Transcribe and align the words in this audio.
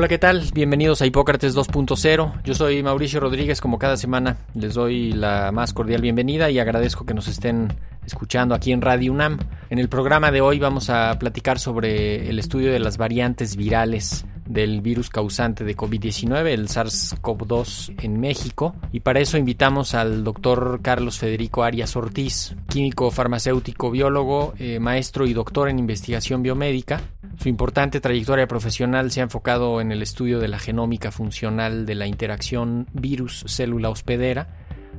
Hola, 0.00 0.08
¿qué 0.08 0.16
tal? 0.16 0.42
Bienvenidos 0.54 1.02
a 1.02 1.06
Hipócrates 1.06 1.54
2.0. 1.54 2.42
Yo 2.42 2.54
soy 2.54 2.82
Mauricio 2.82 3.20
Rodríguez, 3.20 3.60
como 3.60 3.78
cada 3.78 3.98
semana 3.98 4.38
les 4.54 4.72
doy 4.72 5.12
la 5.12 5.52
más 5.52 5.74
cordial 5.74 6.00
bienvenida 6.00 6.48
y 6.48 6.58
agradezco 6.58 7.04
que 7.04 7.12
nos 7.12 7.28
estén 7.28 7.68
escuchando 8.06 8.54
aquí 8.54 8.72
en 8.72 8.80
Radio 8.80 9.12
UNAM. 9.12 9.38
En 9.68 9.78
el 9.78 9.90
programa 9.90 10.30
de 10.30 10.40
hoy 10.40 10.58
vamos 10.58 10.88
a 10.88 11.18
platicar 11.18 11.58
sobre 11.58 12.30
el 12.30 12.38
estudio 12.38 12.72
de 12.72 12.78
las 12.78 12.96
variantes 12.96 13.56
virales 13.56 14.24
del 14.50 14.80
virus 14.80 15.08
causante 15.08 15.64
de 15.64 15.76
COVID-19, 15.76 16.46
el 16.48 16.68
SARS-CoV-2 16.68 18.02
en 18.02 18.20
México. 18.20 18.74
Y 18.92 19.00
para 19.00 19.20
eso 19.20 19.38
invitamos 19.38 19.94
al 19.94 20.24
doctor 20.24 20.80
Carlos 20.82 21.18
Federico 21.18 21.62
Arias 21.62 21.94
Ortiz, 21.96 22.56
químico 22.68 23.10
farmacéutico, 23.10 23.90
biólogo, 23.90 24.54
eh, 24.58 24.80
maestro 24.80 25.26
y 25.26 25.32
doctor 25.32 25.68
en 25.68 25.78
investigación 25.78 26.42
biomédica, 26.42 27.00
su 27.40 27.48
importante 27.48 28.00
trayectoria 28.00 28.46
profesional 28.46 29.10
se 29.10 29.20
ha 29.20 29.22
enfocado 29.22 29.80
en 29.80 29.92
el 29.92 30.02
estudio 30.02 30.40
de 30.40 30.48
la 30.48 30.58
genómica 30.58 31.10
funcional 31.10 31.86
de 31.86 31.94
la 31.94 32.06
interacción 32.06 32.86
virus-célula 32.92 33.88
hospedera, 33.88 34.48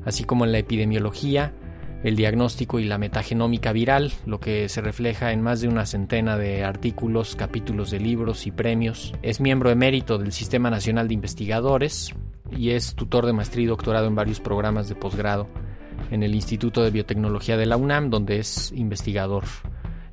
así 0.05 0.23
como 0.23 0.45
en 0.45 0.51
la 0.51 0.57
epidemiología, 0.57 1.53
el 2.03 2.15
diagnóstico 2.15 2.79
y 2.79 2.85
la 2.85 2.97
metagenómica 2.97 3.71
viral, 3.71 4.11
lo 4.25 4.39
que 4.39 4.69
se 4.69 4.81
refleja 4.81 5.31
en 5.31 5.41
más 5.41 5.61
de 5.61 5.67
una 5.67 5.85
centena 5.85 6.37
de 6.37 6.63
artículos, 6.63 7.35
capítulos 7.35 7.91
de 7.91 7.99
libros 7.99 8.47
y 8.47 8.51
premios. 8.51 9.13
Es 9.21 9.39
miembro 9.39 9.69
emérito 9.69 10.17
del 10.17 10.31
Sistema 10.31 10.69
Nacional 10.69 11.07
de 11.07 11.13
Investigadores 11.13 12.13
y 12.49 12.71
es 12.71 12.95
tutor 12.95 13.25
de 13.25 13.33
maestría 13.33 13.65
y 13.65 13.67
doctorado 13.67 14.07
en 14.07 14.15
varios 14.15 14.39
programas 14.39 14.89
de 14.89 14.95
posgrado 14.95 15.47
en 16.09 16.23
el 16.23 16.33
Instituto 16.33 16.83
de 16.83 16.91
Biotecnología 16.91 17.57
de 17.57 17.65
la 17.65 17.77
UNAM, 17.77 18.09
donde 18.09 18.39
es 18.39 18.71
investigador 18.71 19.43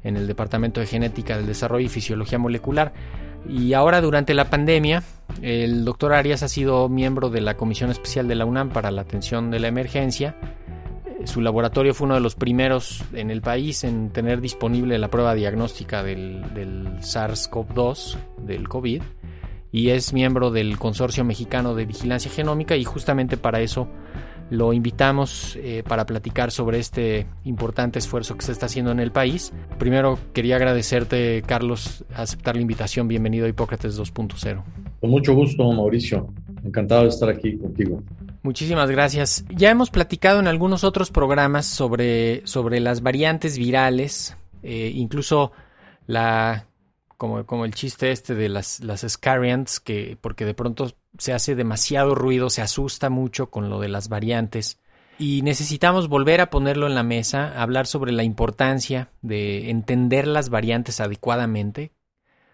en 0.04 0.16
el 0.16 0.26
Departamento 0.26 0.80
de 0.80 0.86
Genética 0.86 1.36
del 1.36 1.46
Desarrollo 1.46 1.86
y 1.86 1.88
Fisiología 1.88 2.38
Molecular. 2.38 2.92
Y 3.48 3.72
ahora 3.72 4.00
durante 4.00 4.34
la 4.34 4.50
pandemia, 4.50 5.02
el 5.42 5.84
doctor 5.84 6.12
Arias 6.12 6.42
ha 6.42 6.48
sido 6.48 6.88
miembro 6.88 7.30
de 7.30 7.40
la 7.40 7.56
Comisión 7.56 7.90
Especial 7.90 8.28
de 8.28 8.34
la 8.34 8.44
UNAM 8.44 8.70
para 8.70 8.90
la 8.90 9.02
Atención 9.02 9.50
de 9.50 9.60
la 9.60 9.68
Emergencia. 9.68 10.36
Su 11.24 11.40
laboratorio 11.40 11.94
fue 11.94 12.06
uno 12.06 12.14
de 12.14 12.20
los 12.20 12.34
primeros 12.34 13.04
en 13.12 13.30
el 13.30 13.42
país 13.42 13.84
en 13.84 14.10
tener 14.10 14.40
disponible 14.40 14.98
la 14.98 15.08
prueba 15.08 15.34
diagnóstica 15.34 16.02
del, 16.02 16.42
del 16.54 16.86
SARS-CoV-2, 17.00 18.16
del 18.46 18.68
COVID, 18.68 19.02
y 19.72 19.88
es 19.90 20.12
miembro 20.12 20.50
del 20.50 20.78
Consorcio 20.78 21.24
Mexicano 21.24 21.74
de 21.74 21.86
Vigilancia 21.86 22.30
Genómica 22.30 22.76
y 22.76 22.84
justamente 22.84 23.36
para 23.36 23.60
eso 23.60 23.88
lo 24.50 24.72
invitamos 24.72 25.56
eh, 25.56 25.82
para 25.86 26.06
platicar 26.06 26.50
sobre 26.50 26.78
este 26.78 27.26
importante 27.44 27.98
esfuerzo 27.98 28.36
que 28.36 28.44
se 28.44 28.52
está 28.52 28.66
haciendo 28.66 28.90
en 28.90 29.00
el 29.00 29.12
país. 29.12 29.52
Primero 29.78 30.18
quería 30.32 30.56
agradecerte, 30.56 31.42
Carlos, 31.46 32.04
aceptar 32.14 32.56
la 32.56 32.62
invitación. 32.62 33.08
Bienvenido 33.08 33.46
a 33.46 33.48
Hipócrates 33.48 33.98
2.0. 34.00 34.62
Con 35.00 35.10
mucho 35.10 35.34
gusto, 35.34 35.70
Mauricio. 35.70 36.32
Encantado 36.64 37.02
de 37.02 37.08
estar 37.08 37.28
aquí 37.28 37.56
contigo. 37.56 38.02
Muchísimas 38.42 38.90
gracias. 38.90 39.44
Ya 39.48 39.70
hemos 39.70 39.90
platicado 39.90 40.40
en 40.40 40.46
algunos 40.46 40.84
otros 40.84 41.10
programas 41.10 41.66
sobre, 41.66 42.46
sobre 42.46 42.80
las 42.80 43.02
variantes 43.02 43.58
virales, 43.58 44.36
eh, 44.62 44.92
incluso 44.94 45.52
la 46.06 46.66
como, 47.18 47.44
como 47.44 47.64
el 47.64 47.74
chiste 47.74 48.12
este 48.12 48.34
de 48.34 48.48
las, 48.48 48.80
las 48.80 49.04
scariants, 49.06 49.80
que 49.80 50.16
porque 50.20 50.44
de 50.44 50.54
pronto 50.54 50.92
se 51.18 51.32
hace 51.32 51.56
demasiado 51.56 52.14
ruido, 52.14 52.48
se 52.48 52.62
asusta 52.62 53.10
mucho 53.10 53.50
con 53.50 53.68
lo 53.68 53.80
de 53.80 53.88
las 53.88 54.08
variantes. 54.08 54.78
Y 55.18 55.42
necesitamos 55.42 56.08
volver 56.08 56.40
a 56.40 56.48
ponerlo 56.48 56.86
en 56.86 56.94
la 56.94 57.02
mesa, 57.02 57.60
hablar 57.60 57.88
sobre 57.88 58.12
la 58.12 58.22
importancia 58.22 59.10
de 59.20 59.68
entender 59.68 60.28
las 60.28 60.48
variantes 60.48 61.00
adecuadamente, 61.00 61.90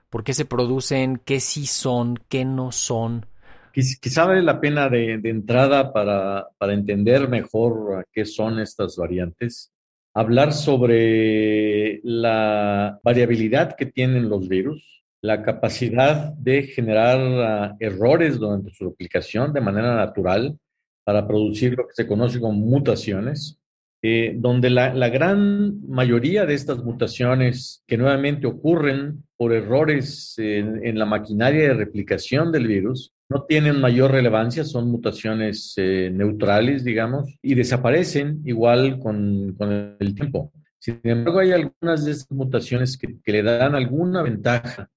por 0.08 0.24
qué 0.24 0.32
se 0.32 0.46
producen, 0.46 1.20
qué 1.22 1.40
sí 1.40 1.66
son, 1.66 2.18
qué 2.30 2.46
no 2.46 2.72
son. 2.72 3.26
Quizá 3.74 4.24
vale 4.24 4.42
la 4.42 4.60
pena 4.60 4.88
de, 4.88 5.18
de 5.18 5.30
entrada 5.30 5.92
para, 5.92 6.46
para 6.58 6.74
entender 6.74 7.28
mejor 7.28 8.06
qué 8.12 8.24
son 8.24 8.60
estas 8.60 8.96
variantes, 8.96 9.72
hablar 10.14 10.52
sobre 10.52 12.00
la 12.04 13.00
variabilidad 13.02 13.74
que 13.74 13.86
tienen 13.86 14.28
los 14.28 14.48
virus, 14.48 15.02
la 15.22 15.42
capacidad 15.42 16.32
de 16.34 16.62
generar 16.64 17.72
uh, 17.72 17.76
errores 17.80 18.38
durante 18.38 18.72
su 18.72 18.86
aplicación 18.86 19.52
de 19.52 19.60
manera 19.60 19.96
natural 19.96 20.56
para 21.02 21.26
producir 21.26 21.74
lo 21.76 21.88
que 21.88 21.94
se 21.94 22.06
conoce 22.06 22.38
como 22.38 22.52
mutaciones, 22.52 23.58
eh, 24.02 24.34
donde 24.36 24.70
la, 24.70 24.94
la, 24.94 25.08
gran 25.08 25.80
mayoría 25.88 26.46
de 26.46 26.54
estas 26.54 26.84
mutaciones 26.84 27.82
que 27.86 27.96
nuevamente 27.96 28.46
ocurren 28.46 29.24
por 29.36 29.52
errores 29.52 30.34
en, 30.38 30.86
en 30.86 30.98
la 30.98 31.06
maquinaria 31.06 31.68
de 31.68 31.74
replicación 31.74 32.52
del 32.52 32.68
virus 32.68 33.13
no 33.28 33.44
tienen 33.44 33.80
mayor 33.80 34.12
relevancia, 34.12 34.64
son 34.64 34.90
mutaciones 34.90 35.74
eh, 35.76 36.10
neutrales, 36.12 36.84
digamos, 36.84 37.36
y 37.42 37.54
desaparecen 37.54 38.42
igual 38.44 38.98
con, 38.98 39.56
el 39.98 40.14
tiempo. 40.14 40.52
Sin 40.78 41.00
embargo, 41.04 41.40
hay 41.40 41.52
algunas 41.52 42.04
de 42.04 42.12
estas 42.12 42.30
mutaciones 42.30 42.98
que, 42.98 43.16
que 43.22 43.32
le 43.32 43.42
dan 43.42 43.74
alguna 43.74 44.22
ventaja 44.22 44.90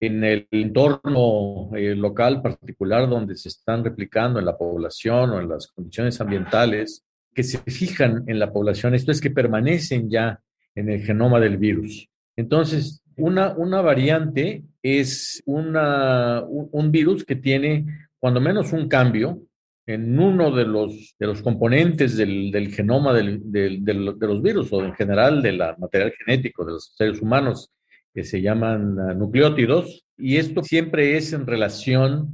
en 0.00 0.24
el 0.24 0.48
entorno 0.50 1.70
eh, 1.76 1.94
local 1.94 2.42
particular 2.42 3.08
donde 3.08 3.36
se 3.36 3.48
están 3.48 3.84
replicando 3.84 4.38
en 4.38 4.44
la 4.44 4.56
población 4.56 5.30
o 5.30 5.40
en 5.40 5.48
las 5.48 5.68
condiciones 5.68 6.20
ambientales, 6.20 7.04
que 7.34 7.42
se 7.42 7.58
fijan 7.58 8.24
en 8.26 8.38
la 8.38 8.52
población, 8.52 8.94
esto 8.94 9.10
es 9.10 9.20
que 9.20 9.30
permanecen 9.30 10.08
ya 10.08 10.40
en 10.74 10.90
el 10.90 11.02
genoma 11.02 11.40
del 11.40 11.56
virus. 11.56 12.08
Entonces, 12.36 13.02
una, 13.16 13.52
una 13.54 13.80
variante 13.80 14.62
es 14.82 15.42
una, 15.46 16.42
un, 16.42 16.90
virus 16.90 17.24
que 17.24 17.36
tiene 17.36 17.86
cuando 18.18 18.40
menos 18.40 18.72
un 18.72 18.88
cambio 18.88 19.42
en 19.86 20.18
uno 20.18 20.50
de 20.50 20.64
los, 20.64 21.14
de 21.18 21.26
los 21.26 21.42
componentes 21.42 22.16
del, 22.16 22.50
del 22.50 22.74
genoma 22.74 23.12
del, 23.12 23.40
del, 23.50 23.84
de 23.84 23.94
los 23.94 24.42
virus 24.42 24.72
o 24.72 24.84
en 24.84 24.94
general 24.94 25.42
del 25.42 25.58
material 25.78 26.12
genético 26.12 26.64
de 26.64 26.72
los 26.72 26.94
seres 26.96 27.20
humanos 27.20 27.70
que 28.14 28.24
se 28.24 28.40
llaman 28.40 28.98
uh, 28.98 29.14
nucleótidos 29.14 30.06
y 30.16 30.36
esto 30.36 30.62
siempre 30.62 31.16
es 31.16 31.32
en 31.32 31.46
relación 31.46 32.30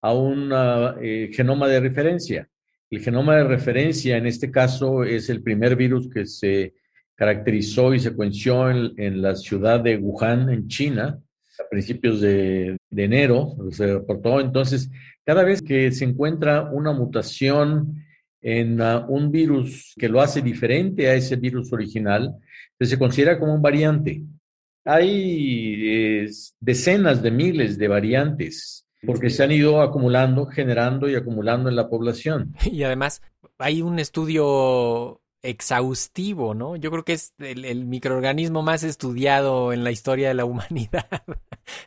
a 0.00 0.14
un 0.14 0.52
uh, 0.52 0.94
eh, 1.02 1.30
genoma 1.32 1.66
de 1.66 1.80
referencia. 1.80 2.48
El 2.90 3.00
genoma 3.00 3.36
de 3.36 3.44
referencia 3.44 4.16
en 4.16 4.26
este 4.26 4.50
caso 4.50 5.02
es 5.02 5.28
el 5.28 5.42
primer 5.42 5.74
virus 5.74 6.08
que 6.08 6.26
se 6.26 6.74
caracterizó 7.14 7.94
y 7.94 8.00
secuenció 8.00 8.70
en, 8.70 8.92
en 8.96 9.22
la 9.22 9.34
ciudad 9.36 9.80
de 9.80 9.96
Wuhan, 9.96 10.50
en 10.50 10.68
China, 10.68 11.20
a 11.58 11.68
principios 11.68 12.20
de, 12.20 12.76
enero, 12.90 13.56
se 13.70 13.86
reportó. 13.86 14.40
Entonces, 14.40 14.90
cada 15.24 15.44
vez 15.44 15.62
que 15.62 15.92
se 15.92 16.04
encuentra 16.04 16.70
una 16.70 16.92
mutación 16.92 18.04
en 18.40 18.80
uh, 18.80 19.06
un 19.08 19.30
virus 19.30 19.94
que 19.96 20.08
lo 20.08 20.20
hace 20.20 20.42
diferente 20.42 21.08
a 21.08 21.14
ese 21.14 21.36
virus 21.36 21.72
original, 21.72 22.34
pues 22.76 22.90
se 22.90 22.98
considera 22.98 23.38
como 23.38 23.54
un 23.54 23.62
variante. 23.62 24.22
Hay 24.84 26.28
decenas 26.60 27.22
de 27.22 27.30
miles 27.30 27.78
de 27.78 27.88
variantes 27.88 28.86
porque 29.06 29.30
se 29.30 29.42
han 29.42 29.52
ido 29.52 29.80
acumulando, 29.80 30.46
generando 30.46 31.08
y 31.08 31.14
acumulando 31.14 31.68
en 31.68 31.76
la 31.76 31.88
población. 31.88 32.54
Y 32.70 32.82
además, 32.82 33.22
hay 33.58 33.82
un 33.82 33.98
estudio 33.98 35.20
exhaustivo, 35.44 36.54
¿no? 36.54 36.74
Yo 36.76 36.90
creo 36.90 37.04
que 37.04 37.12
es 37.12 37.34
el, 37.38 37.84
microorganismo 37.84 38.62
más 38.62 38.82
estudiado 38.82 39.72
en 39.72 39.84
la 39.84 39.90
historia 39.90 40.28
de 40.28 40.34
la 40.34 40.44
humanidad. 40.46 41.06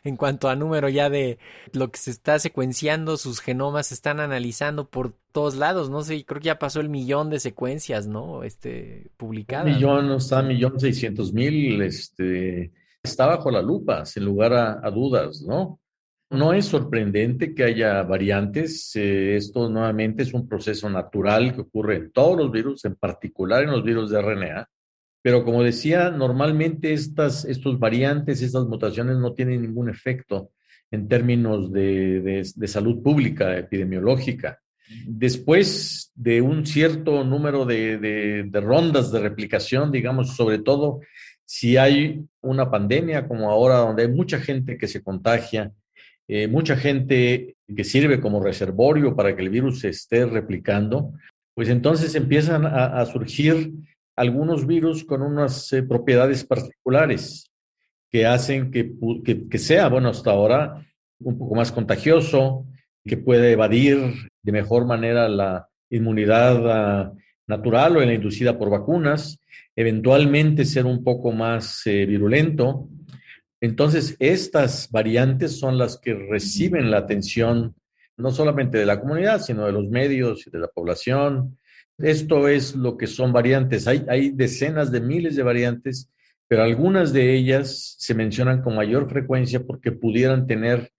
en 0.04 0.16
cuanto 0.16 0.48
a 0.48 0.56
número 0.56 0.88
ya 0.88 1.10
de 1.10 1.38
lo 1.72 1.90
que 1.90 1.98
se 1.98 2.10
está 2.10 2.38
secuenciando, 2.38 3.16
sus 3.16 3.40
genomas 3.40 3.88
se 3.88 3.94
están 3.94 4.20
analizando 4.20 4.88
por 4.88 5.14
todos 5.32 5.56
lados, 5.56 5.90
no 5.90 6.02
sé, 6.02 6.24
creo 6.24 6.40
que 6.40 6.46
ya 6.46 6.58
pasó 6.58 6.80
el 6.80 6.88
millón 6.88 7.30
de 7.30 7.40
secuencias, 7.40 8.06
¿no? 8.06 8.44
Este, 8.44 9.10
publicadas. 9.16 9.66
Millón, 9.66 10.12
está 10.12 10.42
millón 10.42 10.80
seiscientos 10.80 11.32
mil, 11.32 11.82
este, 11.82 12.72
está 13.02 13.26
bajo 13.26 13.50
la 13.50 13.62
lupa, 13.62 14.06
sin 14.06 14.24
lugar 14.24 14.52
a, 14.54 14.90
dudas, 14.90 15.42
¿no? 15.42 15.80
No 16.30 16.52
es 16.52 16.66
sorprendente 16.66 17.54
que 17.54 17.64
haya 17.64 18.02
variantes. 18.02 18.94
Eh, 18.96 19.36
esto 19.36 19.70
nuevamente 19.70 20.22
es 20.22 20.34
un 20.34 20.46
proceso 20.46 20.90
natural 20.90 21.54
que 21.54 21.62
ocurre 21.62 21.96
en 21.96 22.10
todos 22.12 22.36
los 22.36 22.52
virus, 22.52 22.84
en 22.84 22.96
particular 22.96 23.62
en 23.62 23.70
los 23.70 23.82
virus 23.82 24.10
de 24.10 24.20
RNA. 24.20 24.68
Pero 25.22 25.44
como 25.44 25.62
decía, 25.62 26.10
normalmente 26.10 26.92
estas 26.92 27.44
estos 27.44 27.78
variantes, 27.78 28.42
estas 28.42 28.66
mutaciones 28.66 29.16
no 29.16 29.32
tienen 29.32 29.62
ningún 29.62 29.88
efecto 29.88 30.52
en 30.90 31.08
términos 31.08 31.72
de, 31.72 32.42
salud 32.66 33.02
pública, 33.02 33.56
epidemiológica. 33.58 34.60
Después 35.06 36.12
de 36.14 36.40
un 36.40 36.64
cierto 36.64 37.24
número 37.24 37.66
de, 37.66 38.48
rondas 38.54 39.12
de 39.12 39.20
replicación, 39.20 39.92
digamos, 39.92 40.34
sobre 40.34 40.58
todo 40.60 41.00
si 41.44 41.76
hay 41.76 42.24
una 42.40 42.70
pandemia 42.70 43.26
como 43.26 43.50
ahora, 43.50 43.78
donde 43.78 44.04
hay 44.04 44.08
mucha 44.08 44.38
gente 44.38 44.78
que 44.78 44.86
se 44.86 45.02
contagia, 45.02 45.72
eh, 46.28 46.46
mucha 46.46 46.76
gente 46.76 47.56
que 47.74 47.84
sirve 47.84 48.20
como 48.20 48.42
reservorio 48.42 49.16
para 49.16 49.34
que 49.34 49.42
el 49.42 49.50
virus 49.50 49.80
se 49.80 49.88
esté 49.88 50.24
replicando, 50.26 51.12
pues 51.54 51.68
entonces 51.68 52.14
empiezan 52.14 52.64
a 52.66 53.04
surgir 53.06 53.72
algunos 54.18 54.66
virus 54.66 55.04
con 55.04 55.22
unas 55.22 55.72
eh, 55.72 55.84
propiedades 55.84 56.44
particulares 56.44 57.52
que 58.10 58.26
hacen 58.26 58.72
que, 58.72 58.92
que, 59.48 59.58
sea, 59.58 59.88
bueno, 59.88 60.08
hasta 60.08 60.32
ahora 60.32 60.84
un 61.20 61.38
poco 61.38 61.54
más 61.54 61.70
contagioso, 61.70 62.66
que 63.04 63.16
puede 63.16 63.52
evadir 63.52 63.98
de 64.42 64.52
mejor 64.52 64.86
manera 64.86 65.28
la 65.28 65.68
inmunidad 65.90 66.70
ah, 66.70 67.12
natural 67.46 67.96
o 67.96 68.00
la 68.00 68.14
inducida 68.14 68.58
por 68.58 68.70
vacunas, 68.70 69.40
eventualmente 69.76 70.64
ser 70.64 70.86
un 70.86 71.04
poco 71.04 71.30
más 71.30 71.86
eh, 71.86 72.04
virulento. 72.04 72.88
Entonces, 73.60 74.16
estas 74.18 74.90
variantes 74.90 75.58
son 75.58 75.78
las 75.78 75.98
que 75.98 76.14
reciben 76.14 76.90
la 76.90 76.98
atención 76.98 77.74
no 78.16 78.30
solamente 78.30 78.78
de 78.78 78.86
la 78.86 79.00
comunidad, 79.00 79.40
sino 79.40 79.66
de 79.66 79.72
los 79.72 79.88
medios 79.88 80.46
y 80.46 80.50
de 80.50 80.58
la 80.58 80.68
población, 80.68 81.58
esto 81.98 82.48
es 82.48 82.76
lo 82.76 82.96
que 82.96 83.06
son 83.06 83.32
variantes. 83.32 83.88
Hay, 83.88 84.04
hay 84.08 84.30
decenas 84.30 84.92
de 84.92 85.00
miles 85.00 85.34
de 85.36 85.42
variantes, 85.42 86.10
pero 86.46 86.62
algunas 86.62 87.12
de 87.12 87.34
ellas 87.34 87.96
se 87.98 88.14
mencionan 88.14 88.62
con 88.62 88.76
mayor 88.76 89.08
frecuencia 89.08 89.64
porque 89.64 89.92
pudieran 89.92 90.46
tener 90.46 90.90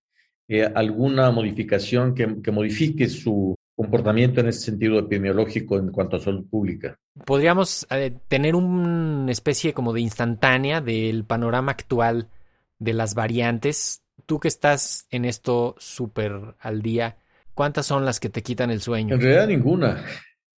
eh, 0.47 0.69
alguna 0.75 1.31
modificación 1.31 2.13
que, 2.13 2.41
que 2.41 2.51
modifique 2.51 3.07
su 3.07 3.55
comportamiento 3.75 4.41
en 4.41 4.47
ese 4.47 4.59
sentido 4.59 4.99
epidemiológico 4.99 5.77
en 5.77 5.89
cuanto 5.89 6.17
a 6.17 6.19
salud 6.19 6.45
pública. 6.49 6.97
Podríamos 7.25 7.87
eh, 7.91 8.13
tener 8.27 8.55
una 8.55 9.31
especie 9.31 9.73
como 9.73 9.93
de 9.93 10.01
instantánea 10.01 10.81
del 10.81 11.23
panorama 11.23 11.71
actual 11.71 12.27
de 12.79 12.93
las 12.93 13.13
variantes. 13.13 14.01
Tú 14.25 14.39
que 14.39 14.47
estás 14.47 15.05
en 15.11 15.25
esto 15.25 15.75
súper 15.77 16.55
al 16.59 16.81
día, 16.81 17.17
¿cuántas 17.53 17.85
son 17.85 18.05
las 18.05 18.19
que 18.19 18.29
te 18.29 18.41
quitan 18.41 18.71
el 18.71 18.81
sueño? 18.81 19.15
En 19.15 19.21
realidad 19.21 19.47
ninguna. 19.47 20.03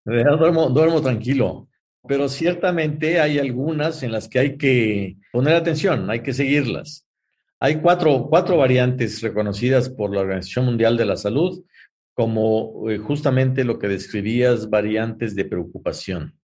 Duermo, 0.04 0.70
duermo 0.70 1.02
tranquilo, 1.02 1.68
pero 2.06 2.28
ciertamente 2.28 3.20
hay 3.20 3.38
algunas 3.38 4.02
en 4.02 4.12
las 4.12 4.28
que 4.28 4.38
hay 4.38 4.56
que 4.56 5.16
poner 5.32 5.54
atención, 5.54 6.10
hay 6.10 6.20
que 6.20 6.32
seguirlas. 6.32 7.06
Hay 7.58 7.76
cuatro, 7.76 8.26
cuatro 8.30 8.56
variantes 8.56 9.20
reconocidas 9.20 9.90
por 9.90 10.14
la 10.14 10.20
Organización 10.20 10.64
Mundial 10.64 10.96
de 10.96 11.04
la 11.04 11.16
Salud 11.16 11.62
como 12.14 12.90
eh, 12.90 12.98
justamente 12.98 13.64
lo 13.64 13.78
que 13.78 13.88
describías, 13.88 14.68
variantes 14.68 15.34
de 15.34 15.44
preocupación 15.44 16.39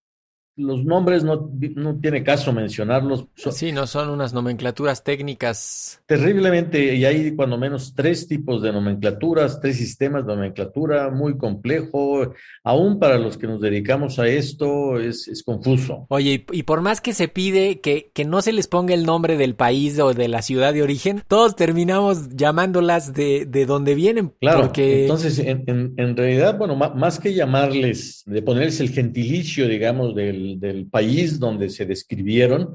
los 0.57 0.83
nombres 0.83 1.23
no, 1.23 1.51
no 1.75 1.99
tiene 1.99 2.23
caso 2.23 2.51
mencionarlos. 2.51 3.25
sí, 3.51 3.71
no 3.71 3.85
son 3.85 4.09
unas 4.09 4.33
nomenclaturas 4.33 5.03
técnicas. 5.03 6.01
Terriblemente, 6.07 6.95
y 6.95 7.05
hay 7.05 7.35
cuando 7.35 7.57
menos 7.59 7.93
tres 7.95 8.27
tipos 8.27 8.63
de 8.63 8.73
nomenclaturas, 8.73 9.61
tres 9.61 9.77
sistemas 9.77 10.25
de 10.25 10.35
nomenclatura, 10.35 11.11
muy 11.11 11.37
complejo. 11.37 12.33
Aún 12.63 12.97
para 12.99 13.19
los 13.19 13.37
que 13.37 13.45
nos 13.45 13.61
dedicamos 13.61 14.17
a 14.17 14.27
esto 14.27 14.99
es, 14.99 15.27
es 15.27 15.43
confuso. 15.43 16.07
Oye, 16.09 16.45
y, 16.51 16.63
por 16.63 16.81
más 16.81 17.01
que 17.01 17.13
se 17.13 17.27
pide 17.27 17.79
que, 17.79 18.09
que 18.13 18.25
no 18.25 18.41
se 18.41 18.51
les 18.51 18.67
ponga 18.67 18.95
el 18.95 19.05
nombre 19.05 19.37
del 19.37 19.53
país 19.53 19.99
o 19.99 20.13
de 20.13 20.27
la 20.27 20.41
ciudad 20.41 20.73
de 20.73 20.81
origen, 20.81 21.21
todos 21.27 21.55
terminamos 21.55 22.29
llamándolas 22.29 23.13
de, 23.13 23.45
de 23.45 23.65
donde 23.67 23.93
vienen. 23.93 24.33
Claro, 24.41 24.61
porque... 24.61 25.03
entonces 25.03 25.37
en, 25.37 25.63
en, 25.67 25.93
en 25.97 26.17
realidad, 26.17 26.57
bueno, 26.57 26.75
más 26.75 27.19
que 27.19 27.35
llamarles, 27.35 28.23
de 28.25 28.41
ponerles 28.41 28.79
el 28.79 28.89
gentilicio, 28.89 29.67
digamos, 29.67 30.15
del 30.15 30.46
del, 30.55 30.87
país 30.87 31.39
donde 31.39 31.69
se 31.69 31.85
describieron, 31.85 32.73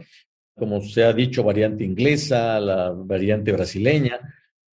como 0.55 0.81
se 0.81 1.05
ha 1.05 1.13
dicho, 1.13 1.43
variante 1.43 1.85
inglesa, 1.85 2.61
la 2.61 2.91
variante 2.91 3.53
brasileña. 3.53 4.21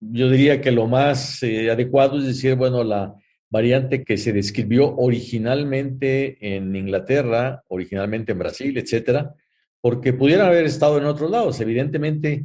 Yo 0.01 0.31
diría 0.31 0.61
que 0.61 0.71
lo 0.71 0.87
más 0.87 1.43
eh, 1.43 1.71
adecuado 1.71 2.19
es 2.19 2.27
decir, 2.27 2.55
bueno, 2.55 2.85
la 2.85 3.15
variante 3.51 4.05
que 4.05 4.17
se 4.17 4.33
describió 4.33 4.95
originalmente 4.97 6.37
en 6.41 6.75
Inglaterra, 6.77 7.63
originalmente 7.69 8.33
en 8.33 8.39
Brasil, 8.39 8.77
etcétera, 8.77 9.35
porque 9.81 10.13
pudieran 10.13 10.49
haber 10.49 10.67
estado 10.67 10.99
en 10.99 11.05
otros 11.05 11.31
lados. 11.31 11.61
Evidentemente, 11.61 12.45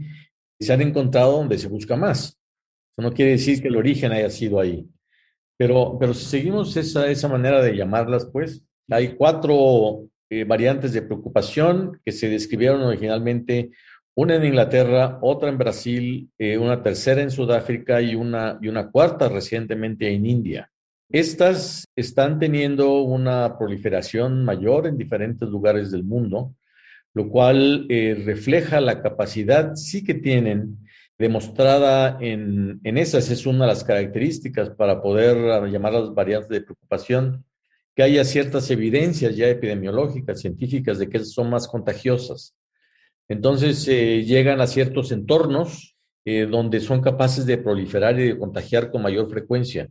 se 0.60 0.74
han 0.74 0.82
encontrado 0.82 1.38
donde 1.38 1.58
se 1.58 1.68
busca 1.68 1.96
más. 1.96 2.40
Eso 2.96 3.08
no 3.08 3.14
quiere 3.14 3.32
decir 3.32 3.62
que 3.62 3.68
el 3.68 3.76
origen 3.76 4.12
haya 4.12 4.30
sido 4.30 4.60
ahí. 4.60 4.88
Pero, 5.58 5.98
pero 6.00 6.14
si 6.14 6.26
seguimos 6.26 6.76
esa, 6.78 7.10
esa 7.10 7.28
manera 7.28 7.62
de 7.62 7.76
llamarlas, 7.76 8.26
pues, 8.32 8.64
hay 8.90 9.16
cuatro 9.16 10.08
eh, 10.34 10.46
variantes 10.46 10.94
de 10.94 11.04
preocupación 11.04 12.00
que 12.04 12.12
se 12.12 12.28
describieron 12.28 12.82
originalmente, 12.82 13.70
una 14.16 14.36
en 14.36 14.46
Inglaterra, 14.46 15.20
otra 15.22 15.50
en 15.50 15.60
Brasil, 15.60 16.30
eh, 16.40 16.58
una 16.58 16.82
tercera 16.82 17.22
en 17.22 17.30
Sudáfrica 17.30 18.02
y 18.02 18.16
una, 18.16 18.58
y 18.60 18.68
una 18.68 18.90
cuarta 18.90 19.30
recientemente 19.30 20.12
en 20.12 20.26
India. 20.26 20.72
Estas 21.08 21.86
están 21.96 22.40
teniendo 22.40 23.02
una 23.02 23.60
proliferación 23.60 24.44
mayor 24.44 24.88
en 24.88 24.98
diferentes 24.98 25.48
lugares 25.50 25.92
del 25.92 26.04
mundo, 26.04 26.56
lo 27.14 27.30
cual 27.30 27.86
eh, 27.90 28.20
refleja 28.26 28.82
la 28.82 29.04
capacidad 29.04 29.76
sí 29.76 30.04
que 30.04 30.16
tienen 30.16 30.80
demostrada 31.20 32.18
en, 32.20 32.80
en 32.84 32.98
esas, 32.98 33.30
es 33.30 33.46
una 33.46 33.66
de 33.66 33.68
las 33.68 33.84
características 33.84 34.72
para 34.72 35.00
poder 35.00 35.70
llamar 35.70 35.94
las 35.94 36.12
variantes 36.12 36.50
de 36.50 36.62
preocupación, 36.62 37.46
que 37.96 38.04
haya 38.04 38.24
ciertas 38.24 38.70
evidencias 38.72 39.36
ya 39.36 39.48
epidemiológicas, 39.48 40.42
científicas, 40.42 40.98
de 40.98 41.10
que 41.10 41.20
son 41.20 41.50
más 41.50 41.68
contagiosas. 41.68 42.56
Entonces 43.28 43.88
eh, 43.88 44.24
llegan 44.24 44.62
a 44.62 44.68
ciertos 44.68 45.12
entornos 45.12 45.96
eh, 46.26 46.46
donde 46.46 46.80
son 46.80 47.02
capaces 47.02 47.46
de 47.46 47.58
proliferar 47.58 48.20
y 48.20 48.30
de 48.30 48.38
contagiar 48.38 48.92
con 48.92 49.02
mayor 49.02 49.30
frecuencia. 49.30 49.90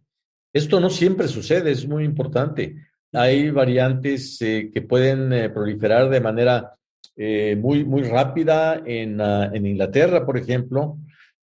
Esto 0.53 0.81
no 0.81 0.91
siempre 0.91 1.29
sucede, 1.29 1.71
es 1.71 1.87
muy 1.87 2.05
importante. 2.05 2.77
Hay 3.13 3.51
variantes 3.51 4.41
eh, 4.43 4.71
que 4.73 4.83
pueden 4.83 5.53
proliferar 5.53 6.11
de 6.11 6.21
manera 6.21 6.75
muy, 7.15 7.85
muy 7.85 8.03
rápida 8.05 8.73
ah, 8.73 8.83
en 8.87 9.67
Inglaterra, 9.67 10.25
por 10.25 10.39
ejemplo, 10.39 10.99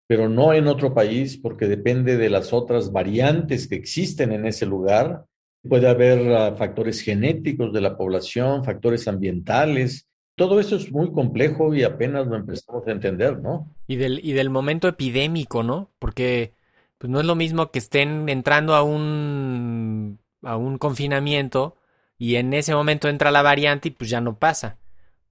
pero 0.08 0.28
no 0.28 0.51
en 0.54 0.68
otro 0.68 0.94
país 0.96 1.38
porque 1.38 1.68
depende 1.68 2.18
de 2.18 2.30
las 2.30 2.51
otras 2.54 2.92
variantes 2.92 3.68
que 3.68 3.75
existen 3.75 4.32
en 4.32 4.48
ese 4.48 4.66
lugar 4.66 5.25
Puede 5.68 5.89
haber 5.89 6.34
ah, 6.34 6.56
factores 6.56 7.01
genéticos 7.01 7.74
de 7.74 7.82
la 7.82 7.98
población, 7.98 8.63
factores 8.63 9.08
ambientales. 9.08 10.08
Todo 10.36 10.60
eso 10.60 10.78
es 10.78 10.92
muy 10.92 11.12
complejo 11.12 11.74
y 11.74 11.84
apenas 11.84 12.28
lo 12.28 12.38
empezamos 12.38 12.88
a 12.88 12.92
entender, 12.92 13.39
¿no? 13.39 13.70
Y 13.88 13.98
del, 13.98 14.24
y 14.24 14.32
del 14.32 14.50
momento 14.50 14.88
epidémico, 14.88 15.63
¿no? 15.63 15.92
Porque 16.00 16.54
pues 16.98 17.12
no 17.12 17.20
es 17.20 17.25
lo 17.25 17.36
mismo 17.36 17.72
que 17.72 17.80
estén 17.80 18.30
entrando 18.30 18.75
a 18.75 18.84
un, 18.84 20.20
a 20.44 20.56
un 20.56 20.78
confinamiento 20.78 21.75
y 22.18 22.36
en 22.36 22.54
ese 22.54 22.74
momento 22.74 23.10
entra 23.10 23.32
la 23.32 23.42
variante 23.42 23.89
y 23.89 23.92
pues 23.92 24.10
ya 24.10 24.22
no 24.22 24.38
pasa. 24.38 24.78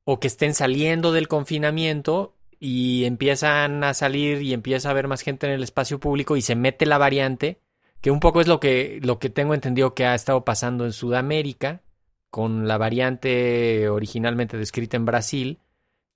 O 0.04 0.20
que 0.20 0.26
estén 0.26 0.54
saliendo 0.54 1.12
del 1.12 1.28
confinamiento 1.28 2.34
y 2.58 3.04
empiezan 3.04 3.84
a 3.84 3.94
salir 3.94 4.42
y 4.42 4.52
empieza 4.52 4.88
a 4.88 4.90
haber 4.92 5.08
más 5.08 5.22
gente 5.22 5.46
en 5.46 5.52
el 5.52 5.62
espacio 5.62 6.00
público 6.00 6.36
y 6.36 6.42
se 6.42 6.56
mete 6.56 6.86
la 6.86 6.98
variante 6.98 7.60
que 8.00 8.10
un 8.10 8.20
poco 8.20 8.40
es 8.40 8.46
lo 8.46 8.60
que, 8.60 9.00
lo 9.02 9.18
que 9.18 9.30
tengo 9.30 9.54
entendido 9.54 9.94
que 9.94 10.06
ha 10.06 10.14
estado 10.14 10.44
pasando 10.44 10.84
en 10.84 10.92
Sudamérica, 10.92 11.82
con 12.30 12.68
la 12.68 12.78
variante 12.78 13.88
originalmente 13.88 14.56
descrita 14.56 14.96
en 14.96 15.04
Brasil, 15.04 15.58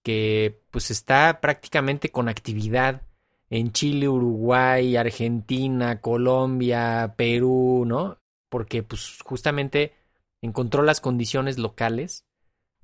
que 0.03 0.61
pues 0.71 0.91
está 0.91 1.41
prácticamente 1.41 2.11
con 2.11 2.29
actividad 2.29 3.03
en 3.51 3.73
Chile, 3.73 4.09
Uruguay, 4.09 4.97
Argentina, 4.97 6.01
Colombia, 6.01 7.15
Perú, 7.17 7.85
¿no? 7.87 8.19
Porque 8.49 8.83
pues 8.83 9.19
justamente 9.25 9.93
encontró 10.41 10.83
las 10.83 11.01
condiciones 11.01 11.59
locales 11.59 12.27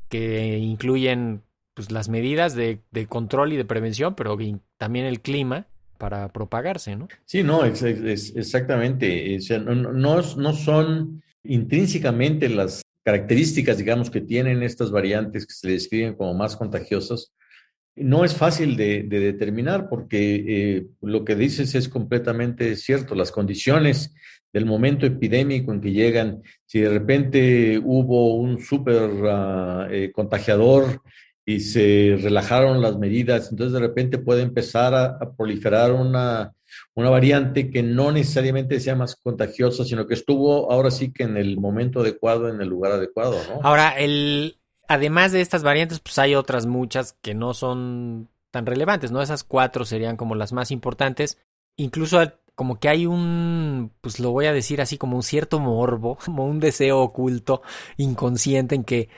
que 0.09 0.59
incluyen 0.59 1.43
pues 1.75 1.91
las 1.93 2.09
medidas 2.09 2.55
de, 2.55 2.83
de 2.91 3.07
control 3.07 3.53
y 3.53 3.57
de 3.57 3.65
prevención, 3.65 4.15
pero 4.15 4.37
también 4.79 5.07
el 5.07 5.21
clima 5.21 5.67
para 5.99 6.33
propagarse, 6.33 6.97
¿no? 6.97 7.09
Sí, 7.25 7.43
no, 7.43 7.65
es, 7.65 7.83
es- 7.83 8.35
exactamente. 8.37 9.37
O 9.37 9.41
sea, 9.41 9.59
no, 9.59 9.75
no, 9.75 10.23
no 10.23 10.53
son 10.55 11.23
intrínsecamente 11.45 12.49
las 12.49 12.83
características, 13.05 13.79
digamos, 13.79 14.11
que 14.11 14.21
tienen 14.21 14.63
estas 14.63 14.91
variantes 14.91 15.47
que 15.47 15.55
se 15.55 15.69
describen 15.69 16.15
como 16.15 16.35
más 16.35 16.57
contagiosas. 16.57 17.33
No 17.97 18.25
es 18.25 18.35
fácil 18.35 18.77
de, 18.77 19.03
de 19.03 19.19
determinar 19.19 19.89
porque 19.89 20.45
eh, 20.47 20.87
lo 21.03 21.25
que 21.25 21.35
dices 21.35 21.75
es 21.75 21.89
completamente 21.89 22.77
cierto. 22.77 23.15
Las 23.15 23.33
condiciones 23.33 24.15
del 24.53 24.67
momento 24.67 25.05
epidémico 25.05 25.73
en 25.73 25.81
que 25.81 25.93
llegan, 25.93 26.43
si 26.65 26.81
de 26.81 26.91
repente 26.91 27.81
hubo 27.85 28.37
un 28.37 28.61
súper 28.61 29.11
ah, 29.27 29.89
eh, 29.91 30.11
contagiador 30.13 31.03
y 31.49 31.61
se 31.61 32.19
relajaron 32.21 32.83
las 32.83 32.99
medidas, 32.99 33.51
entonces 33.51 33.73
de 33.73 33.81
repente 33.81 34.19
puede 34.19 34.43
empezar 34.43 34.95
a, 34.95 35.19
proliferar 35.35 35.93
una, 35.93 36.53
una 36.95 37.09
variante 37.09 37.71
que 37.71 37.83
no 37.83 38.13
necesariamente 38.13 38.79
sea 38.81 38.95
más 38.95 39.17
contagiosa, 39.17 39.83
sino 39.87 40.07
que 40.07 40.13
estuvo 40.13 40.71
ahora 40.71 40.91
sí 40.91 41.11
que 41.11 41.23
en 41.23 41.39
el 41.39 41.59
momento 41.59 42.01
adecuado, 42.01 42.51
en 42.51 42.61
el 42.61 42.69
lugar 42.69 42.93
adecuado, 42.93 43.39
¿no? 43.49 43.61
Ahora, 43.63 43.99
el, 43.99 44.59
además 44.89 45.33
de 45.33 45.41
estas 45.41 45.63
variantes, 45.63 46.01
pues 46.01 46.19
hay 46.19 46.35
otras 46.35 46.67
muchas 46.67 47.17
que 47.23 47.33
no 47.33 47.55
son 47.55 48.29
tan 48.51 48.67
relevantes, 48.67 49.11
¿no? 49.11 49.23
Esas 49.23 49.43
cuatro 49.43 49.87
serían 49.87 50.19
como 50.19 50.35
las 50.35 50.53
más 50.53 50.71
importantes. 50.71 51.39
Incluso 51.77 52.21
como 52.57 52.79
que 52.79 52.91
hay 52.91 53.07
un, 53.07 53.91
pues 54.03 54.21
lo 54.21 54.33
voy 54.33 54.45
a 54.45 54.53
decir 54.53 54.83
así, 54.83 54.99
como 54.99 55.17
un 55.17 55.23
cierto 55.23 55.61
morbo, 55.61 56.19
como 56.27 56.45
un 56.45 56.61
deseo 56.61 57.01
oculto, 57.01 57.63
inconsciente 57.97 58.75
en 58.75 58.85
que, 58.85 59.09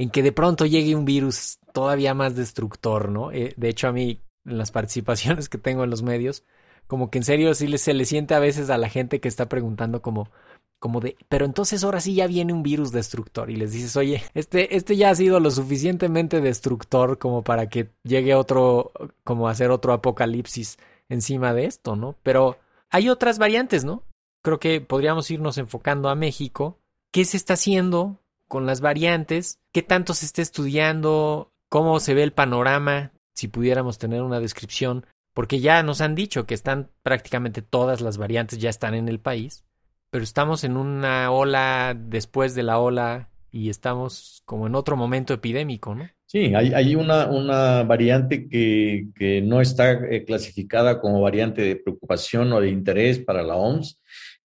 en 0.00 0.08
que 0.08 0.22
de 0.22 0.32
pronto 0.32 0.64
llegue 0.64 0.96
un 0.96 1.04
virus 1.04 1.58
todavía 1.74 2.14
más 2.14 2.34
destructor, 2.34 3.10
¿no? 3.10 3.32
Eh, 3.32 3.52
de 3.58 3.68
hecho, 3.68 3.86
a 3.86 3.92
mí, 3.92 4.18
en 4.46 4.56
las 4.56 4.70
participaciones 4.72 5.50
que 5.50 5.58
tengo 5.58 5.84
en 5.84 5.90
los 5.90 6.02
medios, 6.02 6.42
como 6.86 7.10
que 7.10 7.18
en 7.18 7.24
serio 7.24 7.52
sí 7.52 7.76
se 7.76 7.92
le 7.92 8.06
siente 8.06 8.34
a 8.34 8.38
veces 8.38 8.70
a 8.70 8.78
la 8.78 8.88
gente 8.88 9.20
que 9.20 9.28
está 9.28 9.50
preguntando 9.50 10.00
como, 10.00 10.30
como 10.78 11.00
de, 11.00 11.18
pero 11.28 11.44
entonces 11.44 11.84
ahora 11.84 12.00
sí 12.00 12.14
ya 12.14 12.26
viene 12.26 12.54
un 12.54 12.62
virus 12.62 12.92
destructor 12.92 13.50
y 13.50 13.56
les 13.56 13.72
dices, 13.72 13.94
oye, 13.94 14.22
este, 14.32 14.74
este 14.74 14.96
ya 14.96 15.10
ha 15.10 15.14
sido 15.14 15.38
lo 15.38 15.50
suficientemente 15.50 16.40
destructor 16.40 17.18
como 17.18 17.44
para 17.44 17.68
que 17.68 17.90
llegue 18.02 18.34
otro, 18.34 18.92
como 19.22 19.48
hacer 19.48 19.70
otro 19.70 19.92
apocalipsis 19.92 20.78
encima 21.10 21.52
de 21.52 21.66
esto, 21.66 21.94
¿no? 21.94 22.16
Pero 22.22 22.56
hay 22.88 23.10
otras 23.10 23.38
variantes, 23.38 23.84
¿no? 23.84 24.02
Creo 24.42 24.58
que 24.60 24.80
podríamos 24.80 25.30
irnos 25.30 25.58
enfocando 25.58 26.08
a 26.08 26.14
México. 26.14 26.78
¿Qué 27.12 27.26
se 27.26 27.36
está 27.36 27.52
haciendo 27.52 28.16
con 28.50 28.66
las 28.66 28.82
variantes? 28.82 29.60
¿Qué 29.72 29.80
tanto 29.80 30.12
se 30.12 30.26
está 30.26 30.42
estudiando? 30.42 31.52
¿Cómo 31.70 32.00
se 32.00 32.12
ve 32.12 32.22
el 32.22 32.34
panorama? 32.34 33.12
Si 33.32 33.48
pudiéramos 33.48 33.96
tener 33.96 34.20
una 34.20 34.40
descripción, 34.40 35.06
porque 35.32 35.60
ya 35.60 35.82
nos 35.82 36.02
han 36.02 36.14
dicho 36.14 36.44
que 36.44 36.52
están 36.52 36.90
prácticamente 37.02 37.62
todas 37.62 38.02
las 38.02 38.18
variantes 38.18 38.58
ya 38.58 38.68
están 38.68 38.94
en 38.94 39.08
el 39.08 39.20
país 39.20 39.64
pero 40.10 40.24
estamos 40.24 40.64
en 40.64 40.76
una 40.76 41.30
ola 41.30 41.96
después 41.96 42.54
de 42.54 42.64
la 42.64 42.78
ola 42.78 43.30
y 43.52 43.70
estamos 43.70 44.42
como 44.44 44.66
en 44.66 44.74
otro 44.74 44.96
momento 44.96 45.32
epidémico, 45.34 45.94
¿no? 45.94 46.08
Sí, 46.26 46.52
hay, 46.54 46.94
una, 46.94 47.82
variante 47.82 48.48
que, 48.48 49.08
que 49.16 49.42
no 49.42 49.60
está 49.60 49.92
eh, 49.92 50.24
clasificada 50.24 51.00
como 51.00 51.20
variante 51.20 51.62
de 51.62 51.74
preocupación 51.74 52.52
o 52.52 52.60
de 52.60 52.70
interés 52.70 53.18
para 53.18 53.42
la 53.42 53.56
OMS, 53.56 54.00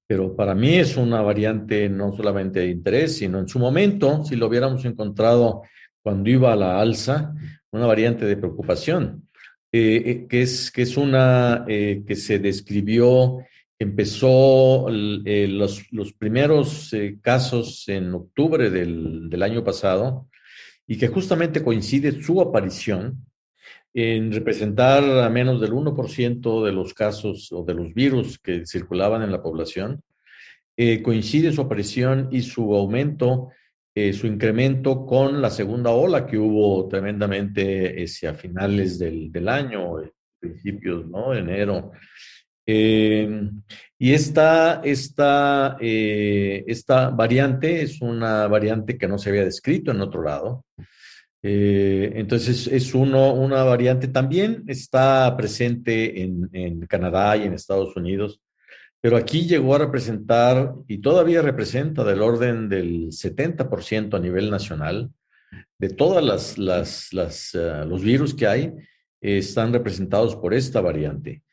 pero 0.07 0.35
para 0.35 0.55
mí 0.55 0.75
es 0.75 0.97
una 0.97 1.21
variante 1.21 1.89
no 1.89 2.15
solamente 2.15 2.59
de 2.59 2.69
interés, 2.69 3.17
sino 3.17 3.39
en 3.39 3.47
su 3.47 3.59
momento, 3.59 4.24
si 4.24 4.35
lo 4.35 4.47
hubiéramos 4.47 4.85
encontrado 4.85 5.63
cuando 6.01 6.29
iba 6.29 6.53
a 6.53 6.55
la 6.55 6.79
alza, 6.79 7.33
una 7.71 7.88
variante 7.88 8.25
de 8.25 8.38
preocupación, 8.38 9.27
eh, 9.71 10.03
eh, 10.05 10.27
que, 10.29 10.43
es, 10.43 10.71
que 10.71 10.83
es 10.83 10.95
una 10.95 11.65
eh, 11.67 12.03
que 12.05 12.15
se 12.15 12.39
describió 12.39 13.39
empezó 13.77 14.88
eh, 14.89 15.47
los, 15.50 15.91
los, 15.91 16.13
primeros 16.13 16.93
eh, 16.93 17.17
casos 17.21 17.88
en 17.89 18.13
octubre 18.13 18.69
del, 18.69 19.29
del, 19.29 19.43
año 19.43 19.63
pasado 19.63 20.29
y 20.88 20.97
que 20.97 21.09
justamente 21.09 21.63
coincide 21.63 22.24
su 22.24 22.39
aparición 22.41 23.25
en 23.97 24.31
representar 24.33 25.03
a 25.03 25.29
menos 25.29 25.61
del 25.61 25.71
1% 25.71 26.65
de 26.65 26.71
los 26.73 26.93
casos 26.93 27.49
o 27.53 27.63
de 27.63 27.73
los 27.73 27.93
virus 27.93 28.37
que 28.37 28.65
circulaban 28.65 29.23
en 29.23 29.31
la 29.31 29.41
población. 29.41 30.01
Eh, 30.75 31.01
coincide 31.01 31.53
su 31.53 31.61
aparición 31.61 32.27
y 32.29 32.41
su 32.41 32.75
aumento, 32.75 33.51
eh, 33.95 34.11
su 34.11 34.27
incremento 34.27 35.05
con 35.05 35.41
la 35.41 35.49
segunda 35.49 35.91
ola 35.91 36.27
que 36.27 36.37
hubo 36.37 36.89
tremendamente 36.89 38.03
hacia 38.03 38.33
finales 38.33 38.99
del, 38.99 39.31
del 39.31 39.47
año, 39.47 39.95
principios, 40.41 41.07
¿no? 41.07 41.33
Enero. 41.33 41.93
Eh, 42.67 43.49
y 43.97 44.13
esta, 44.13 44.81
esta, 44.83 45.77
eh, 45.79 46.65
esta 46.67 47.11
variante 47.11 47.81
es 47.81 48.01
una 48.01 48.47
variante 48.47 48.97
que 48.97 49.07
no 49.07 49.17
se 49.17 49.29
había 49.29 49.45
descrito 49.45 49.91
en 49.91 50.01
otro 50.01 50.21
lado. 50.21 50.65
Eh, 51.47 52.13
entonces 52.15 52.65
es 52.65 52.95
uno, 52.95 53.31
una 53.35 53.63
variante 53.63 54.07
también 54.07 54.63
está 54.65 55.37
presente 55.37 56.23
en, 56.23 56.49
en, 56.53 56.87
Canadá 56.87 57.37
y 57.37 57.43
en 57.43 57.53
Estados 57.53 57.95
Unidos, 57.95 58.41
pero 58.99 59.15
aquí 59.15 59.45
llegó 59.45 59.75
a 59.75 59.77
representar 59.77 60.73
y 60.87 61.01
todavía 61.01 61.43
representa 61.43 62.03
del 62.03 62.23
orden 62.23 62.67
del 62.67 63.09
70% 63.09 64.15
a 64.15 64.19
nivel 64.19 64.49
nacional 64.49 65.11
de 65.77 65.89
todas 65.89 66.23
las, 66.57 66.57
las, 67.13 67.53
uh, 67.53 67.87
los 67.87 68.01
virus 68.01 68.33
que 68.33 68.47
hay 68.47 68.73
están 69.21 69.71
representados 69.71 70.35
por 70.35 70.51
esta 70.51 70.81
variante. 70.81 71.43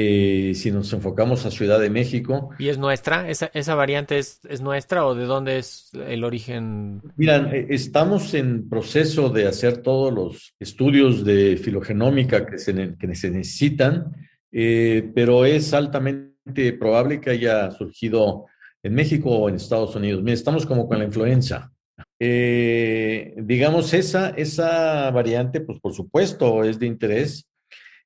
Eh, 0.00 0.54
si 0.54 0.70
nos 0.70 0.92
enfocamos 0.92 1.44
a 1.44 1.50
Ciudad 1.50 1.80
de 1.80 1.90
México. 1.90 2.50
¿Y 2.56 2.68
es 2.68 2.78
nuestra? 2.78 3.28
¿Esa, 3.28 3.50
esa 3.52 3.74
variante 3.74 4.16
es, 4.18 4.38
es, 4.48 4.60
nuestra 4.60 5.04
o 5.04 5.16
de 5.16 5.24
dónde 5.24 5.58
es 5.58 5.90
el 6.06 6.22
origen? 6.22 7.02
Miran, 7.16 7.50
estamos 7.68 8.32
en 8.34 8.68
proceso 8.68 9.28
de 9.28 9.48
hacer 9.48 9.78
todos 9.78 10.14
los 10.14 10.54
estudios 10.60 11.24
de 11.24 11.56
filogenómica 11.56 12.46
que 12.46 12.58
se, 12.58 12.94
que 12.96 13.14
se 13.16 13.30
necesitan, 13.32 14.12
eh, 14.52 15.10
pero 15.16 15.44
es 15.44 15.74
altamente 15.74 16.74
probable 16.74 17.20
que 17.20 17.30
haya 17.30 17.68
surgido 17.72 18.46
en 18.84 18.94
México 18.94 19.30
o 19.30 19.48
en 19.48 19.56
Estados 19.56 19.96
Unidos. 19.96 20.22
Mira, 20.22 20.34
estamos 20.34 20.64
como 20.64 20.86
con 20.86 21.00
la 21.00 21.06
influenza. 21.06 21.72
Eh, 22.20 23.34
digamos, 23.36 23.92
esa, 23.94 24.30
esa 24.30 25.10
variante, 25.10 25.60
pues 25.60 25.80
por 25.80 25.92
supuesto, 25.92 26.62
es 26.62 26.78
de 26.78 26.86
interés 26.86 27.48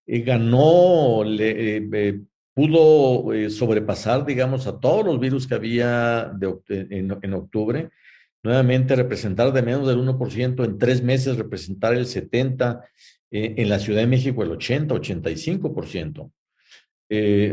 eh, 0.07 0.21
ganó, 0.21 1.23
le, 1.25 1.77
eh, 1.77 2.21
pudo 2.55 3.33
eh, 3.33 3.51
sobrepasar, 3.51 4.27
digamos, 4.27 4.67
a 4.67 4.79
todos 4.81 5.05
los 5.05 5.21
virus 5.21 5.47
que 5.47 5.55
había 5.55 6.33
de, 6.37 6.55
en, 6.69 7.17
en, 7.23 7.35
octubre. 7.35 7.91
Nuevamente 8.43 8.97
representar 8.97 9.53
de 9.53 9.63
menos 9.63 9.87
del 9.87 9.99
1%, 9.99 10.65
en 10.65 10.79
tres 10.79 11.03
meses 11.03 11.37
representar 11.37 11.95
el 11.95 12.07
70%, 12.07 12.83
en 13.35 13.69
la 13.71 13.79
Ciudad 13.79 14.01
de 14.01 14.07
México 14.07 14.43
el 14.43 14.51
80, 14.51 14.95
85%. 14.95 16.31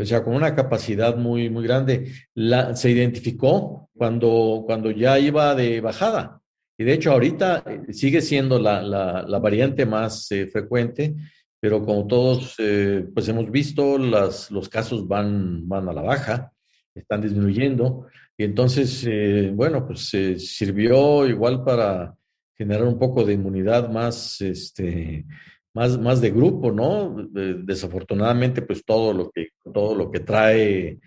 o 0.02 0.06
sea, 0.06 0.24
con 0.24 0.36
una 0.36 0.54
capacidad 0.54 1.16
muy, 1.16 1.50
muy 1.50 1.64
grande. 1.64 2.12
La, 2.34 2.76
se 2.76 2.90
identificó 2.90 3.90
cuando, 3.96 4.64
cuando 4.66 4.92
ya 4.92 5.18
iba 5.20 5.56
de 5.56 5.80
bajada. 5.80 6.42
Y 6.78 6.84
de 6.84 6.94
hecho, 6.94 7.12
ahorita 7.12 7.64
sigue 7.92 8.22
siendo 8.22 8.60
la, 8.60 8.82
la, 8.82 9.22
la 9.22 9.40
variante 9.40 9.86
más 9.86 10.28
frecuente 10.52 11.16
pero 11.60 11.86
como 11.86 12.08
todos 12.08 12.56
eh, 12.60 13.06
pues 13.14 13.28
hemos 13.28 13.52
visto, 13.52 13.98
las, 13.98 14.50
los 14.52 14.70
casos 14.70 15.08
van, 15.08 15.68
van 15.68 15.90
a 15.90 15.94
la 15.94 16.02
baja, 16.02 16.52
están 16.96 17.22
disminuyendo, 17.22 18.08
y 18.38 18.46
entonces, 18.46 19.06
eh, 19.06 19.52
bueno, 19.54 19.86
pues 19.86 20.14
eh, 20.14 20.40
sirvió 20.40 21.28
igual 21.28 21.64
para 21.64 22.16
generar 22.56 22.86
un 22.86 22.98
poco 22.98 23.26
de 23.26 23.34
inmunidad 23.34 23.90
más, 23.90 24.40
este, 24.40 25.26
más, 25.74 25.98
más 26.00 26.22
de 26.22 26.32
grupo, 26.32 26.72
¿no? 26.72 27.28
Desafortunadamente, 27.34 28.62
pues 28.62 28.86
todo 28.86 29.12
lo 29.14 29.30
que, 29.30 29.50
todo 29.74 29.94
lo 29.94 30.10
que 30.10 30.22
trae 30.22 31.00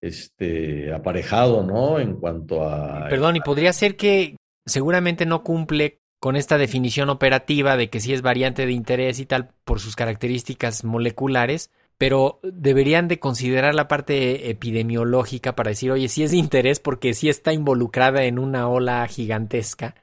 este, 0.00 0.92
aparejado, 0.92 1.62
¿no? 1.62 2.00
En 2.00 2.14
cuanto 2.14 2.64
a... 2.64 3.08
Perdón, 3.08 3.36
y 3.36 3.40
podría 3.40 3.72
ser 3.72 3.96
que 3.96 4.36
seguramente 4.66 5.26
no 5.26 5.44
cumple 5.44 5.99
con 6.20 6.36
esta 6.36 6.58
definición 6.58 7.08
operativa 7.08 7.76
de 7.76 7.88
que 7.88 7.98
sí 7.98 8.12
es 8.12 8.22
variante 8.22 8.66
de 8.66 8.72
interés 8.72 9.18
y 9.18 9.26
tal 9.26 9.48
por 9.64 9.80
sus 9.80 9.96
características 9.96 10.84
moleculares, 10.84 11.70
pero 11.96 12.40
deberían 12.42 13.08
de 13.08 13.18
considerar 13.18 13.74
la 13.74 13.88
parte 13.88 14.50
epidemiológica 14.50 15.56
para 15.56 15.70
decir, 15.70 15.90
oye, 15.90 16.08
sí 16.08 16.22
es 16.22 16.30
de 16.30 16.36
interés 16.36 16.78
porque 16.78 17.14
sí 17.14 17.28
está 17.28 17.52
involucrada 17.52 18.24
en 18.24 18.38
una 18.38 18.68
ola 18.68 19.06
gigantesca 19.08 19.94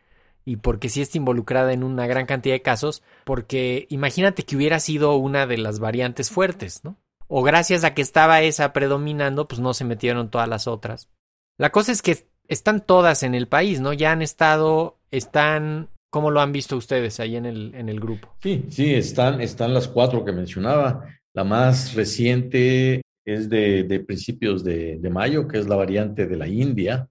y 0.44 0.58
porque 0.58 0.90
sí 0.90 1.02
está 1.02 1.18
involucrada 1.18 1.72
en 1.72 1.84
una 1.84 2.08
gran 2.08 2.26
cantidad 2.26 2.56
de 2.56 2.62
casos, 2.62 3.04
porque 3.24 3.86
imagínate 3.90 4.44
que 4.44 4.56
hubiera 4.56 4.80
sido 4.80 5.16
una 5.18 5.46
de 5.46 5.58
las 5.58 5.80
variantes 5.80 6.32
fuertes, 6.32 6.84
¿no? 6.84 6.98
O 7.28 7.44
gracias 7.44 7.84
a 7.84 7.94
que 7.94 8.02
estaba 8.02 8.42
esa 8.42 8.74
predominando, 8.74 9.48
pues 9.48 9.60
no 9.60 9.74
se 9.74 9.84
metieron 9.84 10.30
todas 10.30 10.48
las 10.48 10.66
otras. 10.66 11.10
La 11.58 11.72
cosa 11.72 11.92
es 11.92 12.02
que 12.02 12.28
están 12.48 12.82
todas 12.82 13.24
en 13.24 13.36
el 13.36 13.48
país, 13.48 13.82
¿no? 13.82 13.92
Ya 13.92 14.12
han 14.14 14.22
estado, 14.22 14.98
están 15.12 15.90
¿Cómo 16.10 16.32
lo 16.32 16.40
han 16.40 16.52
visto 16.52 16.78
ustedes 16.78 17.20
ahí 17.20 17.36
en 17.36 17.46
el, 17.46 17.76
en 17.76 17.90
el 17.90 18.00
grupo? 18.00 18.36
Sí, 18.42 18.66
sí, 18.70 18.94
están, 18.94 19.42
están 19.42 19.74
las 19.74 19.88
cuatro 19.88 20.24
que 20.24 20.32
mencionaba. 20.32 21.06
La 21.34 21.44
más 21.44 21.94
reciente 21.94 23.02
es 23.26 23.50
de, 23.50 24.04
principios 24.08 24.64
de, 24.64 25.00
mayo, 25.12 25.48
que 25.48 25.60
es 25.60 25.68
la 25.68 25.76
variante 25.76 26.28
de 26.28 26.38
la 26.38 26.48
India, 26.48 27.10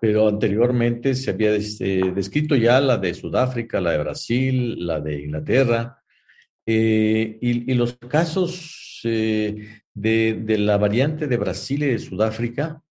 pero 0.00 0.28
anteriormente 0.28 1.14
se 1.14 1.30
había 1.30 1.54
este, 1.54 2.10
descrito 2.12 2.56
ya 2.56 2.80
la 2.80 2.96
de 2.98 3.14
Sudáfrica, 3.14 3.80
la 3.80 3.92
de 3.92 3.98
Brasil, 3.98 4.86
la 4.86 5.00
de 5.00 5.22
Inglaterra, 5.22 6.02
eh, 6.66 7.38
y, 7.40 7.72
los 7.74 7.96
casos 7.96 9.00
eh, 9.04 9.80
de, 9.94 10.58
la 10.58 10.76
variante 10.76 11.28
de 11.28 11.36
Brasil 11.36 11.84
y 11.84 11.86
de 11.86 11.98
Sudáfrica, 11.98 12.82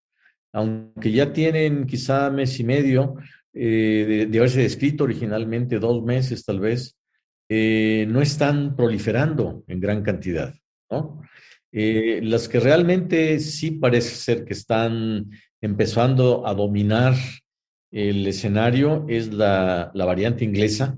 aunque 0.54 1.12
ya 1.12 1.32
tienen 1.34 1.86
quizá 1.86 2.32
mes 2.32 2.60
y 2.60 2.64
medio 2.64 3.16
eh, 3.60 4.28
de, 4.30 4.38
haberse 4.38 4.62
descrito 4.62 5.04
originalmente, 5.04 5.80
dos 5.80 6.04
meses 6.04 6.46
tal 6.46 6.60
vez, 6.60 6.96
no 7.50 8.22
están 8.22 8.76
proliferando 8.76 9.64
en 9.68 9.80
gran 9.80 10.04
cantidad, 10.04 10.54
¿no? 10.92 11.22
las 11.72 12.50
que 12.50 12.60
realmente 12.60 13.40
sí 13.40 13.72
parece 13.72 14.16
ser 14.16 14.44
que 14.44 14.54
están 14.54 15.30
empezando 15.62 16.46
a 16.46 16.54
dominar 16.54 17.16
el 17.92 18.28
escenario 18.28 19.06
es 19.08 19.34
la, 19.34 19.92
variante 19.94 20.44
inglesa. 20.44 20.98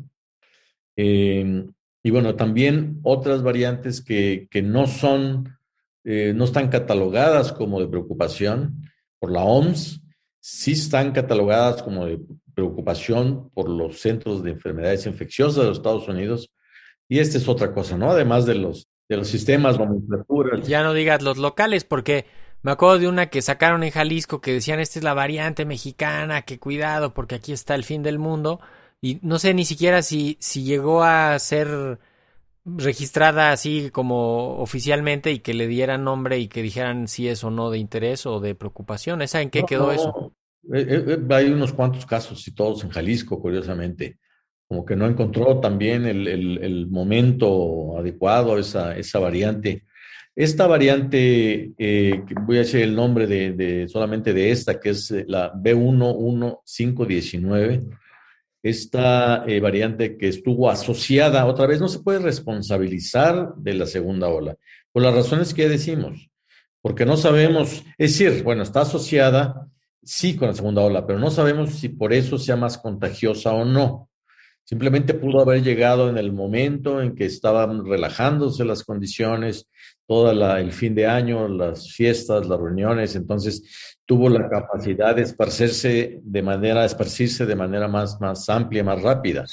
Em, 0.96 1.72
y 2.04 2.12
bueno, 2.12 2.36
también 2.36 3.00
otras 3.04 3.44
variantes 3.44 4.02
que, 4.02 4.48
no 4.64 4.88
son, 4.88 5.58
eh, 6.04 6.34
no 6.36 6.46
están 6.46 6.70
catalogadas 6.70 7.52
como 7.54 7.80
de 7.80 7.88
preocupación 7.88 8.84
por 9.20 9.32
la 9.32 9.44
OMS, 9.44 10.02
sí 10.40 10.72
están 10.72 11.12
catalogadas 11.12 11.84
como 11.84 12.06
de 12.06 12.20
preocupación 12.60 13.50
por 13.54 13.70
los 13.70 14.00
centros 14.00 14.44
de 14.44 14.52
enfermedades 14.52 15.06
infecciosas 15.06 15.64
de 15.64 15.70
los 15.70 15.78
Estados 15.78 16.08
Unidos. 16.08 16.52
Y 17.08 17.20
esta 17.20 17.38
es 17.38 17.48
otra 17.48 17.74
cosa, 17.74 17.98
¿no? 17.98 18.12
Además 18.12 18.46
de 18.46 18.56
los, 18.56 18.88
de 19.08 19.18
los 19.18 19.28
sistemas, 19.28 19.80
nomenclaturas. 19.80 20.68
Ya 20.68 20.84
no 20.84 20.94
digas 20.94 21.24
los 21.24 21.38
locales, 21.38 21.84
porque 21.84 22.26
me 22.62 22.72
acuerdo 22.72 23.00
de 23.00 23.08
una 23.08 23.28
que 23.28 23.42
sacaron 23.42 23.84
en 23.84 23.92
Jalisco 23.92 24.42
que 24.42 24.54
decían, 24.54 24.80
esta 24.80 25.00
es 25.00 25.04
la 25.04 25.14
variante 25.14 25.66
mexicana, 25.66 26.44
que 26.44 26.60
cuidado, 26.60 27.14
porque 27.14 27.36
aquí 27.36 27.52
está 27.54 27.76
el 27.76 27.84
fin 27.84 28.04
del 28.04 28.20
mundo. 28.20 28.60
Y 29.02 29.20
no 29.22 29.40
sé 29.40 29.54
ni 29.54 29.66
siquiera 29.66 30.02
si, 30.02 30.38
si 30.40 30.64
llegó 30.64 31.04
a 31.04 31.40
ser 31.40 32.00
registrada 32.66 33.52
así 33.52 33.90
como 33.90 34.58
oficialmente 34.58 35.32
y 35.32 35.40
que 35.40 35.54
le 35.54 35.68
dieran 35.68 36.04
nombre 36.04 36.38
y 36.38 36.48
que 36.50 36.62
dijeran 36.62 37.08
si 37.08 37.28
es 37.30 37.44
o 37.44 37.50
no 37.50 37.70
de 37.72 37.80
interés 37.80 38.26
o 38.26 38.40
de 38.40 38.54
preocupación. 38.54 39.22
¿Esa 39.22 39.42
en 39.42 39.50
qué 39.50 39.64
quedó 39.64 39.92
eso? 39.92 40.34
Eh, 40.74 40.86
eh, 40.88 41.04
eh, 41.08 41.20
hay 41.30 41.48
unos 41.48 41.74
cuantos 41.74 42.06
casos 42.06 42.48
y 42.48 42.54
todos 42.54 42.84
en 42.84 42.90
Jalisco, 42.90 43.42
curiosamente. 43.42 44.20
Como 44.68 44.86
que 44.86 44.96
no 44.96 45.08
encontró 45.08 45.60
también 45.60 46.06
el, 46.06 46.28
el, 46.28 46.88
momento 46.88 47.98
adecuado 47.98 48.60
esa, 48.60 48.96
esa 48.96 49.18
variante. 49.20 49.86
Esta 50.36 50.68
variante, 50.68 51.72
voy 52.46 52.58
a 52.58 52.60
decir 52.60 52.82
el 52.82 52.96
nombre 52.96 53.26
de, 53.26 53.54
de, 53.54 53.88
solamente 53.88 54.32
de 54.32 54.52
esta, 54.52 54.80
que 54.80 54.92
es 54.92 55.10
la 55.28 55.52
B11519, 55.54 57.98
esta 58.62 59.46
eh, 59.48 59.60
variante 59.60 60.18
que 60.18 60.28
estuvo 60.28 60.70
asociada, 60.70 61.46
otra 61.46 61.68
vez 61.68 61.80
no 61.80 61.88
se 61.88 62.00
puede 62.00 62.20
responsabilizar 62.20 63.54
de 63.56 63.74
la 63.74 63.86
segunda 63.86 64.28
ola, 64.28 64.56
por 64.92 65.04
las 65.04 65.14
razones 65.14 65.54
que 65.54 65.70
decimos, 65.70 66.30
porque 66.82 67.06
no 67.06 67.16
sabemos, 67.16 67.84
es 67.98 68.18
decir, 68.18 68.44
bueno, 68.44 68.64
está 68.64 68.82
asociada, 68.82 69.69
sí, 70.10 70.36
con 70.36 70.48
la 70.48 70.56
segunda 70.56 70.82
ola, 70.82 71.06
pero 71.06 71.20
no 71.20 71.30
sabemos 71.30 71.70
si 71.70 71.90
por 71.90 72.14
eso 72.14 72.40
sea 72.40 72.56
más 72.56 72.80
contagiosa 72.80 73.54
o 73.54 73.64
no. 73.64 74.10
Simplemente 74.64 75.14
pudo 75.14 75.42
haber 75.42 75.62
llegado 75.62 76.10
en 76.10 76.18
el 76.18 76.32
momento 76.32 77.00
en 77.00 77.14
que 77.14 77.26
estaban 77.26 77.86
relajándose 77.86 78.66
las 78.66 78.84
condiciones, 78.84 79.68
todo 80.08 80.32
el 80.58 80.72
fin 80.72 80.96
de 80.96 81.06
año, 81.06 81.48
las 81.48 81.92
fiestas, 81.94 82.48
las 82.48 82.60
reuniones, 82.60 83.16
entonces 83.16 83.96
tuvo 84.06 84.30
la 84.30 84.50
capacidad 84.50 85.16
de 85.16 85.22
esparcirse 85.22 86.20
de 86.24 86.42
manera, 86.42 86.86
esparcirse 86.86 87.46
de 87.46 87.56
manera 87.56 87.88
más, 87.88 88.20
más 88.20 88.50
amplia, 88.50 88.84
más 88.84 89.02
rápida. 89.04 89.46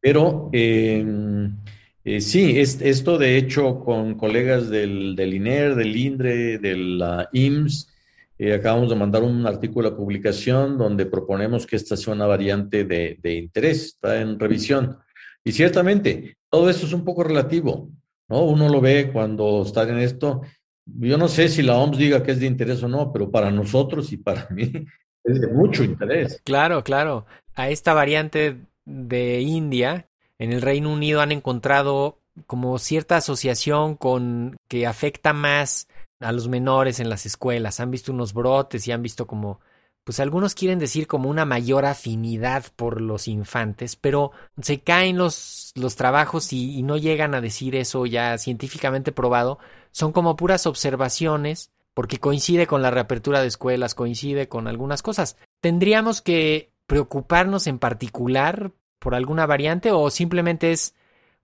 Pero 0.00 0.48
em, 0.52 1.56
eh, 2.04 2.20
sí, 2.20 2.56
esto 2.56 3.18
de 3.18 3.36
hecho 3.36 3.80
con 3.80 4.14
colegas 4.14 4.70
del, 4.70 5.16
del 5.16 5.34
INER, 5.34 5.74
del 5.74 5.96
INDRE, 5.96 6.58
de 6.58 6.76
la 6.76 7.28
IMSS, 7.32 7.97
acabamos 8.38 8.88
de 8.88 8.96
mandar 8.96 9.22
un 9.22 9.46
artículo 9.46 9.88
a 9.88 9.96
publicación 9.96 10.78
donde 10.78 11.06
proponemos 11.06 11.66
que 11.66 11.76
esta 11.76 11.96
sea 11.96 12.14
una 12.14 12.26
variante 12.26 12.84
de, 12.84 13.18
de 13.20 13.34
interés, 13.34 13.86
está 13.86 14.20
en 14.20 14.38
revisión. 14.38 14.98
Y 15.44 15.52
ciertamente, 15.52 16.36
todo 16.48 16.70
esto 16.70 16.86
es 16.86 16.92
un 16.92 17.04
poco 17.04 17.24
relativo, 17.24 17.90
¿no? 18.28 18.44
Uno 18.44 18.68
lo 18.68 18.80
ve 18.80 19.10
cuando 19.12 19.62
está 19.62 19.82
en 19.88 19.98
esto. 19.98 20.42
Yo 20.84 21.18
no 21.18 21.28
sé 21.28 21.48
si 21.48 21.62
la 21.62 21.76
OMS 21.76 21.98
diga 21.98 22.22
que 22.22 22.32
es 22.32 22.40
de 22.40 22.46
interés 22.46 22.82
o 22.82 22.88
no, 22.88 23.12
pero 23.12 23.30
para 23.30 23.50
nosotros 23.50 24.12
y 24.12 24.18
para 24.18 24.48
mí 24.50 24.72
es 25.24 25.40
de 25.40 25.48
mucho 25.48 25.84
interés. 25.84 26.40
Claro, 26.44 26.82
claro. 26.84 27.26
A 27.54 27.70
esta 27.70 27.92
variante 27.92 28.56
de 28.84 29.40
India, 29.40 30.06
en 30.38 30.52
el 30.52 30.62
Reino 30.62 30.92
Unido 30.92 31.20
han 31.20 31.32
encontrado 31.32 32.18
como 32.46 32.78
cierta 32.78 33.16
asociación 33.16 33.96
con 33.96 34.56
que 34.68 34.86
afecta 34.86 35.32
más 35.32 35.88
a 36.20 36.32
los 36.32 36.48
menores 36.48 37.00
en 37.00 37.08
las 37.08 37.26
escuelas, 37.26 37.80
han 37.80 37.90
visto 37.90 38.12
unos 38.12 38.32
brotes 38.32 38.86
y 38.86 38.92
han 38.92 39.02
visto 39.02 39.26
como, 39.26 39.60
pues 40.04 40.20
algunos 40.20 40.54
quieren 40.54 40.78
decir 40.78 41.06
como 41.06 41.28
una 41.28 41.44
mayor 41.44 41.84
afinidad 41.84 42.64
por 42.76 43.00
los 43.00 43.28
infantes, 43.28 43.96
pero 43.96 44.32
se 44.60 44.80
caen 44.80 45.16
los, 45.16 45.72
los 45.74 45.96
trabajos 45.96 46.52
y, 46.52 46.82
no 46.82 46.96
llegan 46.96 47.34
a 47.34 47.40
decir 47.40 47.76
eso 47.76 48.06
ya 48.06 48.36
científicamente 48.38 49.12
probado, 49.12 49.58
son 49.92 50.12
como 50.12 50.36
puras 50.36 50.66
observaciones, 50.66 51.70
porque 51.94 52.18
coincide 52.18 52.66
con 52.66 52.82
la 52.82 52.90
reapertura 52.90 53.40
de 53.40 53.48
escuelas, 53.48 53.94
coincide 53.94 54.48
con 54.48 54.68
algunas 54.68 55.02
cosas. 55.02 55.36
¿Tendríamos 55.60 56.22
que 56.22 56.72
preocuparnos 56.86 57.66
en 57.66 57.78
particular 57.78 58.72
por 58.98 59.14
alguna 59.14 59.46
variante 59.46 59.92
o 59.92 60.10
simplemente 60.10 60.72
es 60.72 60.94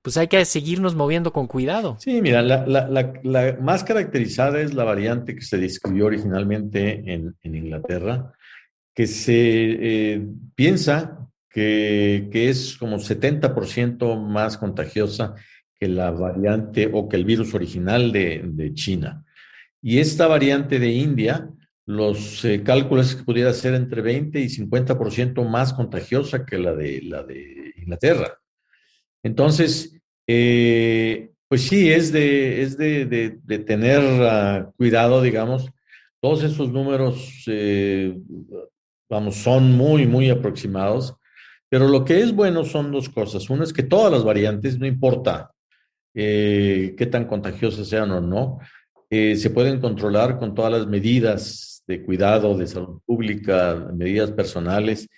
pues 0.05 0.19
hay 0.19 0.29
que 0.29 0.45
seguirnos 0.45 0.95
moviendo 0.95 1.33
con 1.33 1.47
cuidado. 1.47 1.97
Sí, 1.99 2.21
mira, 2.21 2.43
la, 2.43 3.59
más 3.63 3.85
caracterizada 3.85 4.61
es 4.61 4.75
la 4.75 4.85
variante 4.85 5.35
que 5.35 5.41
se 5.41 5.57
describió 5.57 6.05
originalmente 6.05 7.03
en, 7.11 7.35
Inglaterra, 7.43 8.35
que 8.95 9.07
se 9.07 9.33
eh, 9.35 10.27
piensa 10.55 11.27
que, 11.49 12.29
es 12.31 12.77
como 12.77 12.99
70% 12.99 14.21
más 14.21 14.59
contagiosa 14.59 15.37
que 15.81 15.89
la 15.89 16.11
variante 16.11 16.91
o 16.93 17.09
que 17.09 17.17
el 17.17 17.25
virus 17.25 17.55
original 17.55 18.13
de, 18.13 18.73
China. 18.75 19.25
Y 19.81 20.01
esta 20.01 20.27
variante 20.27 20.79
de 20.79 20.93
India, 20.93 21.49
los 21.87 22.45
eh, 22.45 22.63
cálculos 22.63 23.15
que 23.15 23.25
pudiera 23.25 23.55
ser 23.55 23.73
entre 23.73 24.03
20 24.03 24.39
y 24.39 24.51
50% 24.51 25.49
más 25.49 25.73
contagiosa 25.73 26.45
que 26.45 26.59
la 26.59 26.75
de, 26.75 27.01
la 27.01 27.23
de 27.23 27.73
Inglaterra. 27.79 28.39
Entonces, 29.25 29.99
eh, 30.27 31.31
pues 31.49 31.63
sí, 31.63 31.91
es 31.91 32.13
de, 32.13 32.63
es 32.63 32.77
de, 32.77 33.41
tener 33.67 34.01
ah, 34.23 34.71
cuidado, 34.77 35.23
digamos. 35.23 35.71
Todos 36.21 36.45
esos 36.45 36.71
números, 36.71 37.45
eh, 37.47 38.17
vamos, 39.09 39.37
son 39.37 39.73
muy, 39.73 40.07
muy 40.07 40.31
aproximados. 40.31 41.17
Pero 41.69 41.89
lo 41.89 42.05
que 42.05 42.21
es 42.21 42.33
bueno 42.33 42.65
son 42.65 42.93
dos 42.93 43.09
cosas. 43.09 43.49
Una 43.51 43.65
es 43.65 43.73
que 43.73 43.83
todas 43.83 44.13
las 44.13 44.23
variantes, 44.23 44.79
no 44.79 44.87
importa 44.87 45.51
eh, 46.15 46.95
qué 46.97 47.07
tan 47.07 47.27
contagiosas 47.27 47.89
sean 47.89 48.11
o 48.13 48.21
no, 48.21 48.59
se 49.11 49.51
pueden 49.51 49.81
controlar 49.81 50.41
con 50.41 50.57
todas 50.57 50.73
las 50.73 50.87
medidas 50.89 51.85
de 51.87 52.03
cuidado, 52.03 52.57
de 52.59 52.67
salud 52.67 53.01
pública, 53.07 53.91
medidas 53.95 54.33
personales 54.33 55.09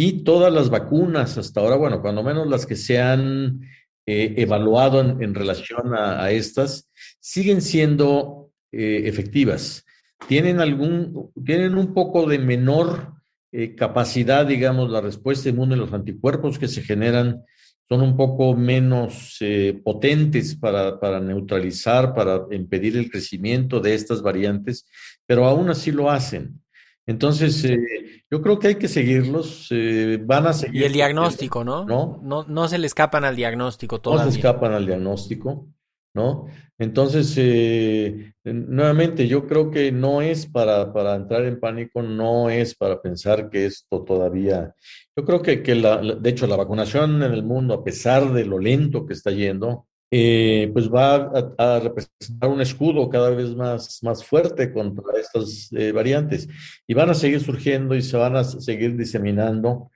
y 0.00 0.22
todas 0.22 0.52
las 0.52 0.70
vacunas 0.70 1.38
hasta 1.38 1.60
ahora, 1.60 1.74
bueno, 1.74 2.00
cuando 2.00 2.22
menos 2.22 2.46
las 2.46 2.66
que 2.66 2.76
se 2.76 3.00
han 3.00 3.62
eh, 4.06 4.34
evaluado 4.36 5.00
en, 5.00 5.34
relación 5.34 5.92
a, 5.92 6.30
estas, 6.30 6.88
siguen 7.18 7.60
siendo 7.60 8.52
eh, 8.70 9.02
efectivas. 9.06 9.84
Tienen, 10.28 10.60
algún, 10.60 11.32
tienen 11.44 11.76
un 11.76 11.94
poco 11.94 12.28
de 12.28 12.38
menor 12.38 13.14
eh, 13.50 13.74
capacidad, 13.74 14.46
digamos, 14.46 14.88
la 14.88 15.00
respuesta 15.00 15.48
inmune, 15.48 15.74
los 15.74 15.92
anticuerpos 15.92 16.60
que 16.60 16.68
se 16.68 16.82
generan 16.82 17.42
son 17.88 18.02
un 18.02 18.16
poco 18.16 18.54
menos 18.54 19.40
potentes 19.82 20.54
para, 20.54 21.00
para, 21.00 21.18
neutralizar, 21.18 22.14
para 22.14 22.46
impedir 22.52 22.96
el 22.96 23.10
crecimiento 23.10 23.80
de 23.80 23.94
estas 23.94 24.22
variantes, 24.22 24.86
pero 25.26 25.46
aún 25.46 25.70
así 25.70 25.90
lo 25.90 26.08
hacen. 26.08 26.60
Entonces, 27.08 27.64
eh, 27.64 28.22
yo 28.30 28.42
creo 28.42 28.58
que 28.58 28.68
hay 28.68 28.74
que 28.74 28.86
seguirlos, 28.86 29.68
eh, 29.70 30.20
van 30.22 30.46
a 30.46 30.52
seguir. 30.52 30.82
Y 30.82 30.84
el 30.84 30.92
diagnóstico, 30.92 31.64
¿no? 31.64 31.86
¿no? 31.86 32.20
No, 32.22 32.44
no 32.46 32.68
se 32.68 32.76
le 32.76 32.86
escapan 32.86 33.24
al 33.24 33.34
diagnóstico 33.34 33.98
todavía. 33.98 34.26
No 34.26 34.30
se 34.30 34.36
escapan 34.36 34.74
al 34.74 34.84
diagnóstico, 34.84 35.68
¿no? 36.14 36.48
Entonces, 36.76 37.32
eh, 37.38 38.34
nuevamente, 38.44 39.26
yo 39.26 39.46
creo 39.46 39.70
que 39.70 39.90
no 39.90 40.20
es 40.20 40.46
para, 40.46 40.92
para, 40.92 41.16
entrar 41.16 41.46
en 41.46 41.58
pánico, 41.58 42.02
no 42.02 42.50
es 42.50 42.74
para 42.74 43.00
pensar 43.00 43.48
que 43.48 43.64
esto 43.64 44.04
todavía. 44.04 44.74
Yo 45.16 45.24
creo 45.24 45.40
que, 45.40 45.62
que 45.62 45.76
la, 45.76 46.02
de 46.02 46.28
hecho, 46.28 46.46
la 46.46 46.56
vacunación 46.56 47.22
en 47.22 47.32
el 47.32 47.42
mundo, 47.42 47.72
a 47.72 47.82
pesar 47.84 48.34
de 48.34 48.44
lo 48.44 48.58
lento 48.58 49.06
que 49.06 49.14
está 49.14 49.30
yendo, 49.30 49.87
eh, 50.10 50.70
pues 50.72 50.90
va 50.90 51.30
a, 51.58 51.80
representar 51.80 52.48
un 52.48 52.60
escudo 52.60 53.08
cada 53.10 53.30
vez 53.30 53.54
más, 53.54 54.02
más 54.02 54.24
fuerte 54.24 54.72
contra 54.72 55.04
estas 55.20 55.70
eh, 55.72 55.92
variantes. 55.92 56.48
Y 56.86 56.94
van 56.94 57.10
a 57.10 57.14
seguir 57.14 57.40
surgiendo 57.40 57.94
y 57.94 58.02
se 58.02 58.16
van 58.16 58.36
a 58.36 58.44
seguir 58.44 58.96
diseminando. 58.96 59.90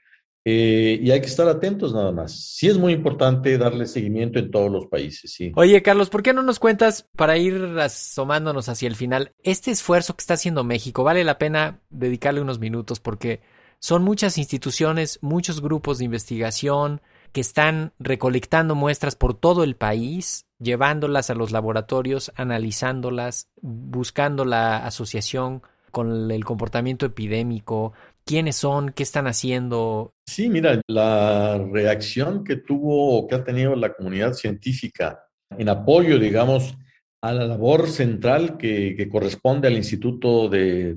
Eh, 0.44 0.98
y 1.00 1.10
hay 1.12 1.20
que 1.20 1.26
estar 1.26 1.48
atentos 1.48 1.94
nada 1.94 2.10
más. 2.10 2.32
Sí 2.32 2.68
es 2.68 2.76
muy 2.76 2.92
importante 2.92 3.56
darle 3.56 3.86
seguimiento 3.86 4.38
en 4.38 4.50
todos 4.50 4.70
los 4.70 4.86
países, 4.86 5.32
sí. 5.32 5.52
Oye, 5.54 5.82
Carlos, 5.82 6.10
¿por 6.10 6.22
qué 6.22 6.32
no 6.32 6.42
nos 6.42 6.58
cuentas, 6.58 7.08
para 7.16 7.38
ir 7.38 7.62
asomándonos 7.78 8.68
hacia 8.68 8.88
el 8.88 8.96
final, 8.96 9.32
este 9.44 9.70
esfuerzo 9.70 10.16
que 10.16 10.22
está 10.22 10.34
haciendo 10.34 10.64
México? 10.64 11.04
Vale 11.04 11.22
la 11.22 11.38
pena 11.38 11.80
dedicarle 11.90 12.40
unos 12.40 12.58
minutos 12.58 12.98
porque 12.98 13.40
son 13.78 14.02
muchas 14.02 14.36
instituciones, 14.36 15.20
muchos 15.22 15.60
grupos 15.60 15.98
de 15.98 16.06
investigación, 16.06 17.00
que 17.32 17.40
están 17.40 17.92
recolectando 17.98 18.74
muestras 18.74 19.16
por 19.16 19.34
todo 19.34 19.64
el 19.64 19.74
país, 19.74 20.46
llevándolas 20.58 21.30
a 21.30 21.34
los 21.34 21.50
laboratorios, 21.50 22.30
analizándolas, 22.36 23.48
buscando 23.60 24.44
la 24.44 24.86
asociación 24.86 25.62
con 25.90 26.30
el 26.30 26.44
comportamiento 26.44 27.06
epidémico, 27.06 27.92
quiénes 28.24 28.56
son, 28.56 28.90
qué 28.90 29.02
están 29.02 29.26
haciendo. 29.26 30.14
Sí, 30.26 30.48
mira, 30.48 30.80
la 30.86 31.58
reacción 31.58 32.44
que 32.44 32.56
tuvo 32.56 33.26
que 33.26 33.34
ha 33.34 33.44
tenido 33.44 33.74
la 33.76 33.94
comunidad 33.94 34.34
científica 34.34 35.24
en 35.50 35.68
apoyo, 35.68 36.18
digamos, 36.18 36.76
a 37.22 37.32
la 37.32 37.46
labor 37.46 37.88
central 37.88 38.56
que, 38.58 39.08
corresponde 39.10 39.68
al 39.68 39.76
Instituto 39.76 40.48
de, 40.48 40.94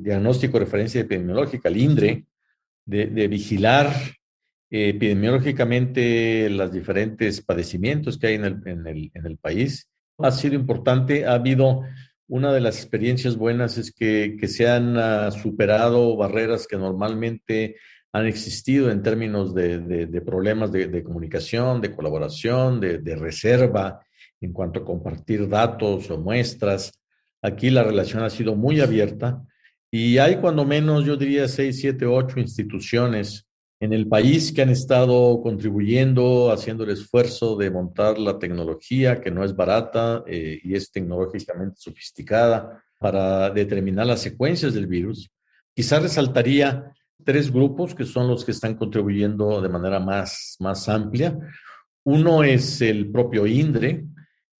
Diagnóstico 0.00 0.56
y 0.56 0.60
Referencia 0.60 1.00
Epidemiológica, 1.00 1.68
el 1.68 1.76
INDRE, 1.76 2.26
de 2.86 3.28
vigilar 3.28 3.92
epidemiológicamente 4.70 6.48
los 6.50 6.72
diferentes 6.72 7.40
padecimientos 7.42 8.18
que 8.18 8.28
hay 8.28 8.34
en 8.34 8.44
el, 8.44 8.60
en, 8.66 8.86
el, 8.86 9.10
en 9.14 9.26
el, 9.26 9.36
país. 9.36 9.88
Ha 10.18 10.30
sido 10.30 10.54
importante, 10.54 11.26
ha 11.26 11.34
habido 11.34 11.82
una 12.26 12.52
de 12.52 12.60
las 12.60 12.78
experiencias 12.78 13.36
buenas 13.36 13.76
es 13.78 13.92
que, 13.92 14.36
que 14.40 14.48
se 14.48 14.68
han 14.68 14.96
uh, 14.96 15.30
superado 15.30 16.16
barreras 16.16 16.66
que 16.66 16.76
normalmente 16.76 17.76
han 18.12 18.26
existido 18.26 18.90
en 18.90 19.02
términos 19.02 19.54
de, 19.54 19.80
de, 19.80 20.06
de 20.06 20.20
problemas 20.20 20.70
de, 20.70 20.86
de, 20.86 21.02
comunicación, 21.02 21.80
de 21.80 21.90
colaboración, 21.90 22.80
de, 22.80 23.16
reserva 23.16 24.00
en 24.40 24.52
cuanto 24.52 24.80
a 24.80 24.84
compartir 24.84 25.48
datos 25.48 26.08
o 26.10 26.18
muestras. 26.18 26.92
Aquí 27.42 27.70
la 27.70 27.82
relación 27.82 28.22
ha 28.22 28.30
sido 28.30 28.54
muy 28.54 28.80
abierta 28.80 29.42
y 29.90 30.18
hay 30.18 30.36
cuando 30.36 30.64
menos, 30.64 31.04
yo 31.04 31.16
diría, 31.16 31.48
seis, 31.48 31.80
siete, 31.80 32.06
ocho 32.06 32.38
instituciones 32.38 33.46
en 33.84 33.92
el 33.92 34.08
país 34.08 34.50
que 34.50 34.62
han 34.62 34.70
estado 34.70 35.42
contribuyendo, 35.42 36.50
haciendo 36.50 36.84
el 36.84 36.90
esfuerzo 36.90 37.54
de 37.54 37.70
montar 37.70 38.18
la 38.18 38.38
tecnología 38.38 39.20
que 39.20 39.30
no 39.30 39.44
es 39.44 39.54
barata 39.54 40.24
eh, 40.26 40.58
y 40.62 40.74
es 40.74 40.90
tecnológicamente 40.90 41.76
sofisticada 41.78 42.82
para 42.98 43.50
determinar 43.50 44.06
las 44.06 44.22
secuencias 44.22 44.72
del 44.72 44.86
virus. 44.86 45.30
Quizás 45.74 46.02
resaltaría 46.02 46.94
tres 47.22 47.52
grupos 47.52 47.94
que 47.94 48.06
son 48.06 48.26
los 48.26 48.42
que 48.42 48.52
están 48.52 48.74
contribuyendo 48.74 49.60
de 49.60 49.68
manera 49.68 50.00
más, 50.00 50.56
más 50.60 50.88
amplia. 50.88 51.38
Uno 52.04 52.42
es 52.42 52.80
el 52.80 53.10
propio 53.10 53.46
INDRE, 53.46 54.02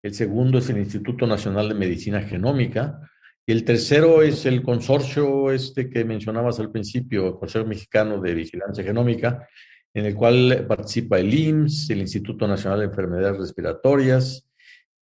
el 0.02 0.14
segundo 0.14 0.58
es 0.58 0.68
el 0.68 0.76
Instituto 0.76 1.26
Nacional 1.26 1.70
de 1.70 1.74
Medicina 1.74 2.20
Genómica, 2.20 3.00
y 3.46 3.52
el 3.52 3.64
tercero 3.64 4.22
es 4.22 4.46
el 4.46 4.62
consorcio 4.62 5.52
este 5.52 5.90
que 5.90 6.04
mencionabas 6.04 6.61
al 6.61 6.70
principio, 6.70 7.26
el 7.26 7.35
Consejo 7.35 7.66
Mexicano 7.66 8.20
de 8.20 8.35
Vigilancia 8.35 8.83
Genómica, 8.83 9.46
en 9.92 10.07
el 10.07 10.14
cual 10.14 10.64
participa 10.66 11.18
el 11.18 11.33
IMSS, 11.33 11.90
el 11.90 12.00
Instituto 12.00 12.48
Nacional 12.48 12.80
de 12.80 12.87
Enfermedades 12.87 13.38
Respiratorias, 13.38 14.48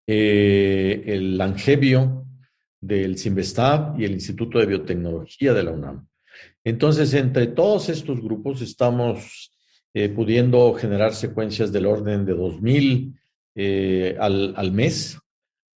eh, 0.07 1.02
el 1.07 1.40
Angevio 1.40 2.26
del 2.81 3.16
CIMBESTAB 3.16 4.00
y 4.00 4.05
el 4.05 4.12
Instituto 4.12 4.59
de 4.59 4.66
Biotecnología 4.66 5.55
de 5.55 5.62
la 5.62 5.70
UNAM. 5.70 6.09
Entonces, 6.64 7.14
entre 7.14 7.46
todos 7.46 7.88
estos 7.88 8.20
grupos 8.20 8.61
estamos 8.61 9.52
eh, 9.94 10.09
pudiendo 10.09 10.74
generar 10.74 11.14
secuencias 11.14 11.70
del 11.70 11.87
orden 11.87 12.26
de 12.26 12.35
2.000 12.35 13.14
eh, 13.55 14.16
al, 14.18 14.55
al 14.57 14.72
mes 14.72 15.18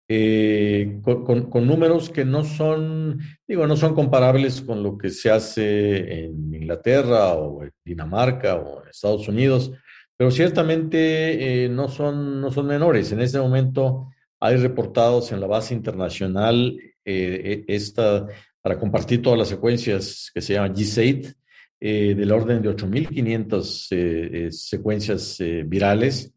eh, 0.09 1.01
con, 1.03 1.66
números 1.66 2.11
que 2.11 2.25
no 2.25 2.45
son, 2.45 3.19
digo, 3.47 3.66
no 3.66 3.77
son 3.77 3.92
comparables 3.92 4.62
con 4.62 4.81
lo 4.83 4.97
que 4.97 5.11
se 5.11 5.31
hace 5.31 6.27
en 6.27 6.55
Inglaterra 6.55 7.35
o 7.35 7.64
en 7.64 7.73
Dinamarca 7.85 8.55
o 8.55 8.83
en 8.83 8.88
Estados 8.88 9.27
Unidos, 9.27 9.73
pero 10.16 10.31
ciertamente 10.31 11.64
eh, 11.64 11.69
no, 11.69 11.88
son, 11.88 12.40
no 12.40 12.53
son 12.53 12.69
menores. 12.69 13.11
En 13.11 13.21
este 13.21 13.40
momento 13.40 14.11
hay 14.38 14.57
reportados 14.57 15.33
en 15.33 15.40
la 15.40 15.49
base 15.49 15.75
internacional 15.75 16.79
eh, 17.05 17.64
esta, 17.66 18.27
para 18.62 18.79
compartir 18.79 19.23
todas 19.23 19.40
las 19.40 19.49
secuencias 19.49 20.31
que 20.33 20.40
se 20.40 20.55
llaman 20.55 20.73
GSAID, 20.73 21.27
del 21.79 22.33
orden 22.33 22.62
de 22.62 22.71
8.500 22.71 24.51
secuencias 24.51 25.37
virales 25.66 26.36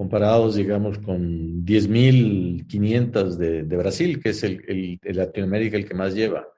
comparados, 0.00 0.54
digamos, 0.54 0.96
con 0.96 1.62
10.500 1.62 3.36
de, 3.36 3.64
de 3.64 3.76
Brasil, 3.76 4.18
que 4.18 4.30
es 4.30 4.42
el, 4.44 4.98
el, 5.02 5.14
Latinoamérica 5.14 5.76
el 5.76 5.86
que 5.86 5.92
más 5.92 6.14
lleva. 6.14 6.48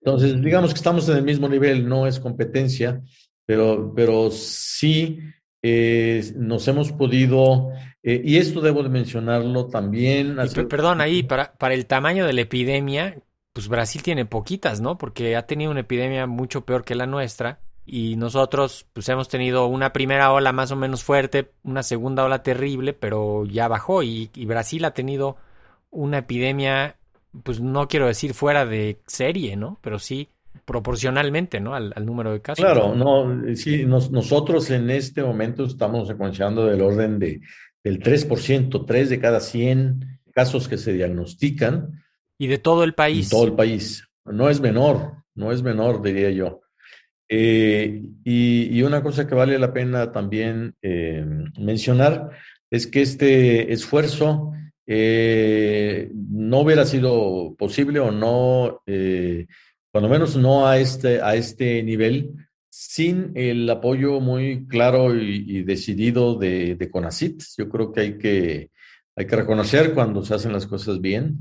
Entonces, 0.00 0.40
digamos 0.40 0.72
que 0.72 0.78
estamos 0.78 1.06
en 1.10 1.18
el 1.18 1.22
mismo 1.22 1.50
nivel, 1.50 1.86
no 1.86 2.06
es 2.06 2.18
competencia, 2.18 3.02
pero, 3.44 3.92
pero 3.94 4.30
sí 4.30 5.18
eh, 5.60 6.24
nos 6.34 6.66
hemos 6.66 6.92
podido, 6.92 7.72
eh, 8.02 8.22
y 8.24 8.38
esto 8.38 8.62
debo 8.62 8.82
de 8.82 8.88
mencionarlo 8.88 9.66
también. 9.66 10.38
Perdón, 10.70 11.02
ahí, 11.02 11.22
para, 11.22 11.52
para 11.52 11.74
el 11.74 11.84
tamaño 11.84 12.24
de 12.24 12.32
la 12.32 12.40
epidemia, 12.40 13.18
pues 13.52 13.68
Brasil 13.68 14.02
tiene 14.02 14.24
poquitas, 14.24 14.80
¿no? 14.80 14.96
Porque 14.96 15.36
ha 15.36 15.46
tenido 15.46 15.70
una 15.70 15.80
epidemia 15.80 16.26
mucho 16.26 16.64
peor 16.64 16.84
que 16.84 16.94
la 16.94 17.06
nuestra 17.06 17.60
y 17.84 18.16
nosotros 18.16 18.86
pues 18.92 19.08
hemos 19.08 19.28
tenido 19.28 19.66
una 19.66 19.92
primera 19.92 20.32
ola 20.32 20.52
más 20.52 20.70
o 20.70 20.76
menos 20.76 21.02
fuerte, 21.02 21.50
una 21.62 21.82
segunda 21.82 22.24
ola 22.24 22.42
terrible, 22.42 22.92
pero 22.92 23.44
ya 23.44 23.68
bajó 23.68 24.02
y, 24.02 24.30
Brasil 24.46 24.84
ha 24.84 24.94
tenido 24.94 25.36
una 25.90 26.18
epidemia, 26.18 26.96
pues 27.42 27.60
no 27.60 27.88
quiero 27.88 28.06
decir 28.06 28.34
fuera 28.34 28.66
de 28.66 29.00
serie, 29.06 29.56
¿no? 29.56 29.78
Pero 29.82 29.98
sí 29.98 30.28
proporcionalmente, 30.64 31.60
¿no? 31.60 31.74
Al, 31.74 31.92
número 32.04 32.32
de 32.32 32.40
casos. 32.40 32.64
Claro, 32.64 32.94
no, 32.94 33.54
sí, 33.56 33.84
nosotros 33.84 34.70
en 34.70 34.90
este 34.90 35.22
momento 35.22 35.64
estamos 35.64 36.08
secuenciando 36.08 36.66
del 36.66 36.82
orden 36.82 37.18
de, 37.18 37.40
del 37.82 38.00
3%, 38.00 38.84
3 38.86 39.10
de 39.10 39.20
cada 39.20 39.40
100 39.40 40.20
casos 40.32 40.68
que 40.68 40.78
se 40.78 40.92
diagnostican. 40.92 42.02
Y 42.38 42.46
de 42.46 42.58
todo 42.58 42.84
el 42.84 42.94
país. 42.94 43.28
todo 43.28 43.44
el 43.44 43.54
país. 43.54 44.08
No 44.24 44.48
es 44.48 44.60
menor, 44.60 45.24
no 45.34 45.52
es 45.52 45.62
menor, 45.62 46.00
diría 46.02 46.30
yo. 46.30 46.61
Eh, 47.34 48.02
y, 48.24 48.82
una 48.82 49.02
cosa 49.02 49.26
que 49.26 49.34
vale 49.34 49.58
la 49.58 49.72
pena 49.72 50.12
también 50.12 50.74
eh, 50.82 51.24
mencionar 51.58 52.28
es 52.70 52.86
que 52.86 53.00
este 53.00 53.72
esfuerzo 53.72 54.52
eh, 54.86 56.10
no 56.12 56.60
hubiera 56.60 56.84
sido 56.84 57.54
posible 57.56 58.00
o 58.00 58.10
no, 58.10 58.82
cuando 59.90 60.10
menos 60.10 60.36
no 60.36 60.66
a 60.66 60.78
este, 60.78 61.22
a 61.22 61.34
este 61.34 61.82
nivel, 61.82 62.34
sin 62.68 63.32
el 63.34 63.68
apoyo 63.70 64.20
muy 64.20 64.66
claro 64.66 65.16
y, 65.16 65.62
decidido 65.62 66.34
de, 66.34 66.74
de, 66.74 66.90
CONACIT. 66.90 67.42
Yo 67.56 67.66
creo 67.70 67.92
que 67.92 68.00
hay, 68.00 68.18
que 68.18 68.70
hay 69.16 69.26
que 69.26 69.36
reconocer 69.36 69.94
cuando 69.94 70.22
se 70.22 70.34
hacen 70.34 70.52
las 70.52 70.66
cosas 70.66 71.00
bien. 71.00 71.38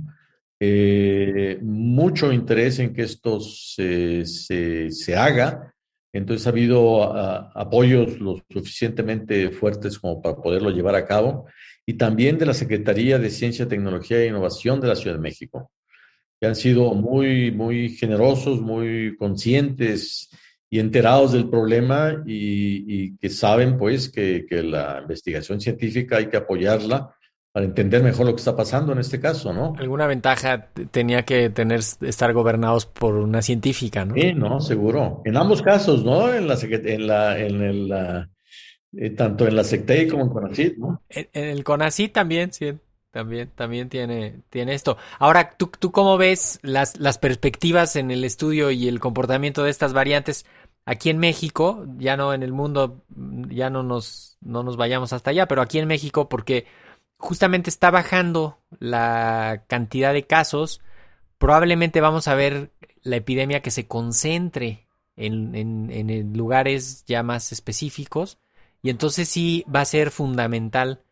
mucho 1.61 2.31
interés 2.31 2.79
en 2.79 2.93
que 2.93 3.01
esto 3.01 3.41
se, 3.41 4.25
se, 4.25 4.89
se 4.89 5.15
haga 5.17 5.70
entonces 6.13 6.45
ha 6.45 6.49
habido 6.49 7.03
ah, 7.03 7.51
apoyos 7.55 8.19
lo 8.19 8.41
suficientemente 8.49 9.49
fuertes 9.51 9.97
como 9.97 10.21
para 10.21 10.35
poderlo 10.35 10.69
llevar 10.69 10.95
a 10.95 11.05
cabo. 11.05 11.45
Y 11.85 11.93
también 11.93 12.37
de 12.37 12.45
la 12.45 12.53
Secretaría 12.53 13.17
de 13.17 13.29
Ciencia, 13.29 13.67
Tecnología 13.67 14.19
e 14.19 14.27
Innovación 14.27 14.79
de 14.81 14.87
la 14.87 14.95
Ciudad 14.95 15.15
de 15.15 15.21
México, 15.21 15.71
que 16.39 16.47
han 16.47 16.55
sido 16.55 16.93
muy, 16.93 17.51
muy 17.51 17.89
generosos, 17.89 18.61
muy 18.61 19.15
conscientes 19.17 20.29
y 20.69 20.79
enterados 20.79 21.33
del 21.33 21.49
problema 21.49 22.23
y, 22.25 23.17
que 23.17 23.29
saben 23.29 23.77
pues 23.77 24.09
que, 24.09 24.45
que 24.47 24.63
la 24.63 24.99
investigación 25.01 25.59
científica 25.59 26.17
hay 26.17 26.27
que 26.27 26.37
apoyarla 26.37 27.15
para 27.51 27.65
entender 27.65 28.01
mejor 28.01 28.25
lo 28.25 28.33
que 28.33 28.39
está 28.39 28.55
pasando 28.55 28.93
en 28.93 28.99
este 28.99 29.19
caso, 29.19 29.51
¿no? 29.51 29.73
Alguna 29.77 30.07
ventaja 30.07 30.69
tenía 30.91 31.23
que 31.23 31.49
tener 31.49 31.79
estar 31.79 32.33
gobernados 32.33 32.85
por 32.85 33.15
una 33.15 33.41
científica, 33.41 34.05
¿no? 34.05 34.15
Sí, 34.15 34.33
no, 34.33 34.61
seguro. 34.61 35.21
En 35.25 35.35
ambos 35.35 35.61
casos, 35.61 36.05
¿no? 36.05 36.33
En 36.33 36.47
la 36.47 36.57
en 36.61 37.07
la 37.07 37.39
en 37.39 37.61
el 37.61 38.27
eh, 38.97 39.09
tanto 39.11 39.47
en 39.47 39.55
la 39.55 39.63
SECTEI 39.63 40.07
como 40.07 40.23
en 40.23 40.29
CONACYT, 40.29 40.77
¿no? 40.77 41.01
En, 41.09 41.27
el 41.33 41.63
CONACYT 41.63 42.13
también, 42.13 42.53
sí. 42.53 42.73
También, 43.11 43.51
también 43.53 43.89
tiene, 43.89 44.39
tiene 44.49 44.73
esto. 44.73 44.95
Ahora, 45.19 45.51
¿tú, 45.57 45.69
¿tú 45.77 45.91
cómo 45.91 46.17
ves 46.17 46.59
las, 46.61 46.97
las 46.97 47.17
perspectivas 47.17 47.97
en 47.97 48.09
el 48.09 48.23
estudio 48.23 48.71
y 48.71 48.87
el 48.87 49.01
comportamiento 49.01 49.65
de 49.65 49.69
estas 49.69 49.91
variantes 49.91 50.45
aquí 50.85 51.09
en 51.09 51.17
México? 51.17 51.85
Ya 51.97 52.15
no 52.15 52.33
en 52.33 52.41
el 52.41 52.53
mundo, 52.53 53.03
ya 53.49 53.69
no 53.69 53.83
nos, 53.83 54.37
no 54.39 54.63
nos 54.63 54.77
vayamos 54.77 55.11
hasta 55.11 55.31
allá, 55.31 55.45
pero 55.49 55.61
aquí 55.61 55.77
en 55.77 55.89
México, 55.89 56.29
porque 56.29 56.67
justamente 57.21 57.69
está 57.69 57.91
bajando 57.91 58.59
la 58.79 59.63
cantidad 59.67 60.11
de 60.11 60.25
casos, 60.25 60.81
probablemente 61.37 62.01
vamos 62.01 62.27
a 62.27 62.35
ver 62.35 62.71
la 63.03 63.17
epidemia 63.17 63.61
que 63.61 63.71
se 63.71 63.87
concentre 63.87 64.87
en, 65.15 65.55
en, 65.55 66.33
lugares 66.33 67.05
ya 67.05 67.23
más 67.23 67.51
específicos. 67.51 68.39
Y 68.81 68.89
entonces 68.89 69.29
sí 69.29 69.63
va 69.73 69.81
a 69.81 69.85
ser 69.85 70.09
fundamental 70.09 71.03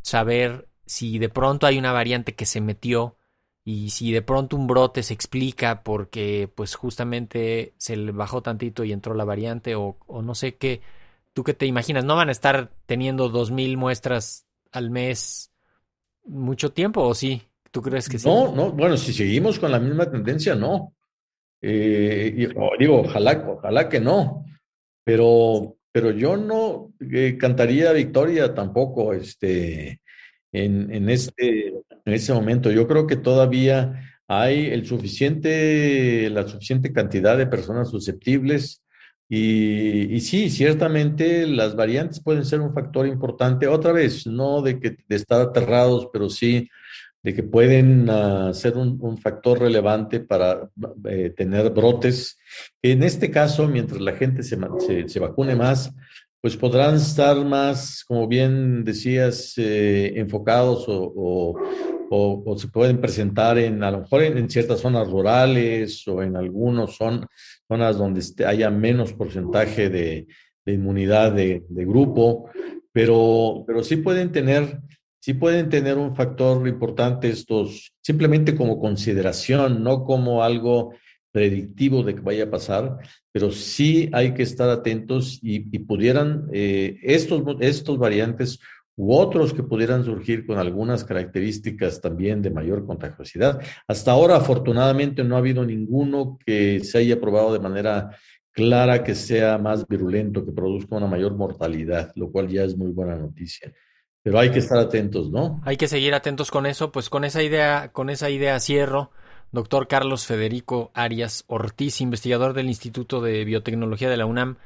saber 0.00 0.68
si 0.86 1.18
de 1.18 1.28
pronto 1.28 1.66
hay 1.66 1.78
una 1.78 1.92
variante 1.92 2.34
que 2.34 2.46
se 2.46 2.62
metió 2.62 3.16
y 3.64 3.90
si 3.90 4.10
de 4.10 4.22
pronto 4.22 4.56
un 4.56 4.66
brote 4.66 5.02
se 5.02 5.12
explica 5.12 5.82
porque 5.82 6.50
pues 6.54 6.74
justamente 6.74 7.74
se 7.76 7.96
le 7.96 8.12
bajó 8.12 8.40
tantito 8.42 8.84
y 8.84 8.92
entró 8.92 9.12
la 9.12 9.26
variante 9.26 9.74
o, 9.74 9.98
o 10.06 10.22
no 10.22 10.34
sé 10.34 10.56
qué, 10.56 10.80
tú 11.34 11.44
qué 11.44 11.52
te 11.52 11.66
imaginas, 11.66 12.04
no 12.04 12.16
van 12.16 12.30
a 12.30 12.32
estar 12.32 12.72
teniendo 12.86 13.28
dos 13.28 13.50
mil 13.50 13.76
muestras 13.76 14.46
al 14.72 14.90
mes 14.90 15.50
mucho 16.28 16.72
tiempo 16.72 17.02
o 17.02 17.14
sí? 17.14 17.42
¿Tú 17.70 17.82
crees 17.82 18.08
que 18.08 18.18
sí? 18.18 18.28
No, 18.28 18.54
no, 18.54 18.72
bueno, 18.72 18.96
si 18.96 19.12
seguimos 19.12 19.58
con 19.58 19.72
la 19.72 19.78
misma 19.78 20.10
tendencia, 20.10 20.54
no. 20.54 20.94
Eh, 21.60 22.48
digo, 22.78 23.00
ojalá, 23.00 23.44
ojalá 23.48 23.88
que 23.88 24.00
no, 24.00 24.44
pero, 25.04 25.76
pero 25.92 26.12
yo 26.12 26.36
no 26.36 26.92
eh, 27.00 27.36
cantaría 27.38 27.92
victoria 27.92 28.54
tampoco 28.54 29.12
este, 29.12 30.00
en, 30.52 30.92
en, 30.92 31.10
este, 31.10 31.68
en 31.68 32.12
este 32.14 32.32
momento. 32.32 32.70
Yo 32.70 32.86
creo 32.86 33.06
que 33.06 33.16
todavía 33.16 34.00
hay 34.28 34.66
el 34.66 34.86
suficiente, 34.86 36.30
la 36.30 36.46
suficiente 36.46 36.92
cantidad 36.92 37.36
de 37.36 37.46
personas 37.46 37.90
susceptibles 37.90 38.82
y, 39.28 40.20
sí, 40.20 40.48
ciertamente 40.48 41.46
las 41.46 41.76
variantes 41.76 42.20
pueden 42.20 42.44
ser 42.44 42.60
un 42.60 42.72
factor 42.72 43.06
importante. 43.06 43.66
Otra 43.66 43.92
vez, 43.92 44.26
no 44.26 44.62
de, 44.62 44.80
que, 44.80 44.96
de 45.06 45.16
estar 45.16 45.40
aterrados, 45.40 46.08
pero 46.12 46.30
sí 46.30 46.68
de 47.22 47.34
que 47.34 47.42
pueden 47.42 48.08
uh, 48.08 48.54
ser 48.54 48.76
un, 48.76 49.18
factor 49.18 49.58
relevante 49.58 50.20
para 50.20 50.70
eh, 51.04 51.30
tener 51.36 51.70
brotes. 51.70 52.38
En 52.80 53.02
este 53.02 53.30
caso, 53.30 53.66
mientras 53.68 54.00
la 54.00 54.12
gente 54.12 54.42
se, 54.42 54.56
se, 54.86 55.08
se, 55.08 55.20
vacune 55.20 55.56
más, 55.56 55.92
pues 56.40 56.56
podrán 56.56 56.94
estar 56.94 57.36
más, 57.44 58.04
como 58.04 58.28
bien 58.28 58.84
decías, 58.84 59.54
eh, 59.56 60.12
enfocados 60.16 60.84
o, 60.86 61.58
o, 62.10 62.42
o, 62.44 62.58
se 62.58 62.68
pueden 62.68 63.00
presentar 63.00 63.58
en, 63.58 63.82
a 63.82 63.90
lo 63.90 64.00
mejor 64.00 64.22
en, 64.22 64.38
en 64.38 64.50
ciertas 64.50 64.80
zonas 64.80 65.08
rurales 65.08 66.06
o 66.08 66.22
en 66.22 66.36
algunas 66.36 66.94
son, 66.94 67.26
zonas 67.66 67.98
donde 67.98 68.20
este, 68.20 68.46
haya 68.46 68.70
menos 68.70 69.12
porcentaje 69.12 69.90
de, 69.90 70.26
de 70.64 70.72
inmunidad 70.72 71.32
de, 71.32 71.64
de, 71.68 71.84
grupo, 71.84 72.50
pero, 72.92 73.64
pero 73.66 73.82
sí 73.82 73.96
pueden 73.96 74.32
tener 74.32 74.80
sí 75.20 75.34
pueden 75.34 75.68
tener 75.68 75.98
un 75.98 76.16
factor 76.16 76.66
importante 76.66 77.28
estos, 77.28 77.92
simplemente 78.00 78.54
como 78.54 78.80
consideración, 78.80 79.82
no 79.82 80.04
como 80.04 80.42
algo 80.42 80.94
predictivo 81.32 82.02
de 82.02 82.14
que 82.14 82.20
vaya 82.20 82.44
a 82.44 82.50
pasar, 82.50 82.96
pero 83.30 83.50
sí 83.50 84.08
hay 84.12 84.32
que 84.32 84.42
estar 84.42 84.70
atentos 84.70 85.38
y, 85.42 85.56
y 85.70 85.80
pudieran 85.80 86.48
eh, 86.52 86.98
estos, 87.02 87.42
estos 87.60 87.98
variantes 87.98 88.58
u 88.98 89.14
otros 89.14 89.54
que 89.54 89.62
pudieran 89.62 90.04
surgir 90.04 90.44
con 90.44 90.58
algunas 90.58 91.04
características 91.04 92.00
también 92.00 92.42
de 92.42 92.50
mayor 92.50 92.84
contagiosidad. 92.84 93.60
Hasta 93.86 94.10
ahora, 94.10 94.34
afortunadamente, 94.34 95.22
no 95.22 95.36
ha 95.36 95.38
habido 95.38 95.64
ninguno 95.64 96.36
que 96.44 96.80
se 96.80 96.98
haya 96.98 97.20
probado 97.20 97.52
de 97.52 97.60
manera 97.60 98.10
clara 98.50 99.04
que 99.04 99.14
sea 99.14 99.56
más 99.56 99.86
virulento, 99.86 100.44
que 100.44 100.50
produzca 100.50 100.96
una 100.96 101.06
mayor 101.06 101.36
mortalidad, 101.36 102.10
lo 102.16 102.32
cual 102.32 102.48
ya 102.48 102.64
es 102.64 102.76
muy 102.76 102.90
buena 102.90 103.14
noticia. 103.14 103.72
Pero 104.20 104.40
hay 104.40 104.50
que 104.50 104.58
estar 104.58 104.78
atentos, 104.78 105.30
¿no? 105.30 105.62
Hay 105.64 105.76
que 105.76 105.86
seguir 105.86 106.12
atentos 106.12 106.50
con 106.50 106.66
eso, 106.66 106.90
pues 106.90 107.08
con 107.08 107.24
esa 107.24 107.40
idea, 107.40 107.92
con 107.92 108.10
esa 108.10 108.30
idea 108.30 108.58
cierro. 108.58 109.12
Doctor 109.52 109.86
Carlos 109.86 110.26
Federico 110.26 110.90
Arias 110.92 111.44
Ortiz, 111.46 112.00
investigador 112.00 112.52
del 112.52 112.66
Instituto 112.66 113.20
de 113.20 113.44
Biotecnología 113.44 114.10
de 114.10 114.16
la 114.16 114.26
UNAM 114.26 114.56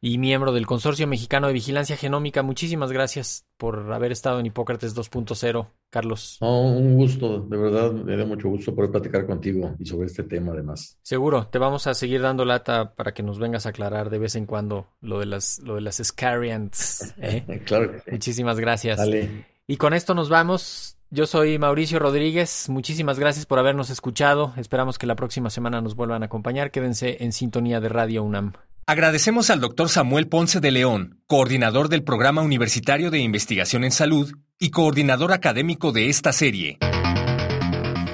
y 0.00 0.18
miembro 0.18 0.52
del 0.52 0.66
Consorcio 0.66 1.06
Mexicano 1.06 1.46
de 1.46 1.52
Vigilancia 1.52 1.96
Genómica. 1.96 2.42
Muchísimas 2.42 2.90
gracias 2.90 3.46
por 3.58 3.92
haber 3.92 4.12
estado 4.12 4.40
en 4.40 4.46
Hipócrates 4.46 4.96
2.0, 4.96 5.68
Carlos. 5.90 6.38
No, 6.40 6.62
un 6.62 6.96
gusto, 6.96 7.40
de 7.40 7.56
verdad, 7.56 7.92
me 7.92 8.16
da 8.16 8.24
mucho 8.24 8.48
gusto 8.48 8.74
poder 8.74 8.90
platicar 8.90 9.26
contigo 9.26 9.74
y 9.78 9.84
sobre 9.84 10.06
este 10.06 10.22
tema 10.22 10.52
además. 10.52 10.98
Seguro, 11.02 11.48
te 11.48 11.58
vamos 11.58 11.86
a 11.86 11.94
seguir 11.94 12.22
dando 12.22 12.44
lata 12.44 12.94
para 12.94 13.12
que 13.12 13.22
nos 13.22 13.38
vengas 13.38 13.66
a 13.66 13.70
aclarar 13.70 14.08
de 14.08 14.18
vez 14.18 14.36
en 14.36 14.46
cuando 14.46 14.88
lo 15.00 15.20
de 15.20 15.26
las, 15.26 15.58
lo 15.58 15.74
de 15.74 15.82
las 15.82 15.96
scariants. 16.02 17.14
¿eh? 17.18 17.62
claro 17.66 17.92
que 17.92 17.98
sí. 18.00 18.10
Muchísimas 18.12 18.58
gracias. 18.58 18.96
Dale. 18.96 19.46
Y 19.66 19.76
con 19.76 19.92
esto 19.92 20.14
nos 20.14 20.30
vamos. 20.30 20.96
Yo 21.12 21.26
soy 21.26 21.58
Mauricio 21.58 21.98
Rodríguez. 21.98 22.68
Muchísimas 22.68 23.18
gracias 23.18 23.44
por 23.44 23.58
habernos 23.58 23.90
escuchado. 23.90 24.54
Esperamos 24.56 24.96
que 24.96 25.08
la 25.08 25.16
próxima 25.16 25.50
semana 25.50 25.80
nos 25.80 25.96
vuelvan 25.96 26.22
a 26.22 26.26
acompañar. 26.26 26.70
Quédense 26.70 27.16
en 27.24 27.32
sintonía 27.32 27.80
de 27.80 27.88
Radio 27.88 28.22
UNAM. 28.22 28.52
Agradecemos 28.86 29.50
al 29.50 29.60
doctor 29.60 29.88
Samuel 29.88 30.28
Ponce 30.28 30.60
de 30.60 30.70
León, 30.70 31.20
coordinador 31.26 31.88
del 31.88 32.04
Programa 32.04 32.42
Universitario 32.42 33.10
de 33.10 33.18
Investigación 33.18 33.82
en 33.82 33.90
Salud 33.90 34.32
y 34.60 34.70
coordinador 34.70 35.32
académico 35.32 35.90
de 35.90 36.10
esta 36.10 36.32
serie. 36.32 36.78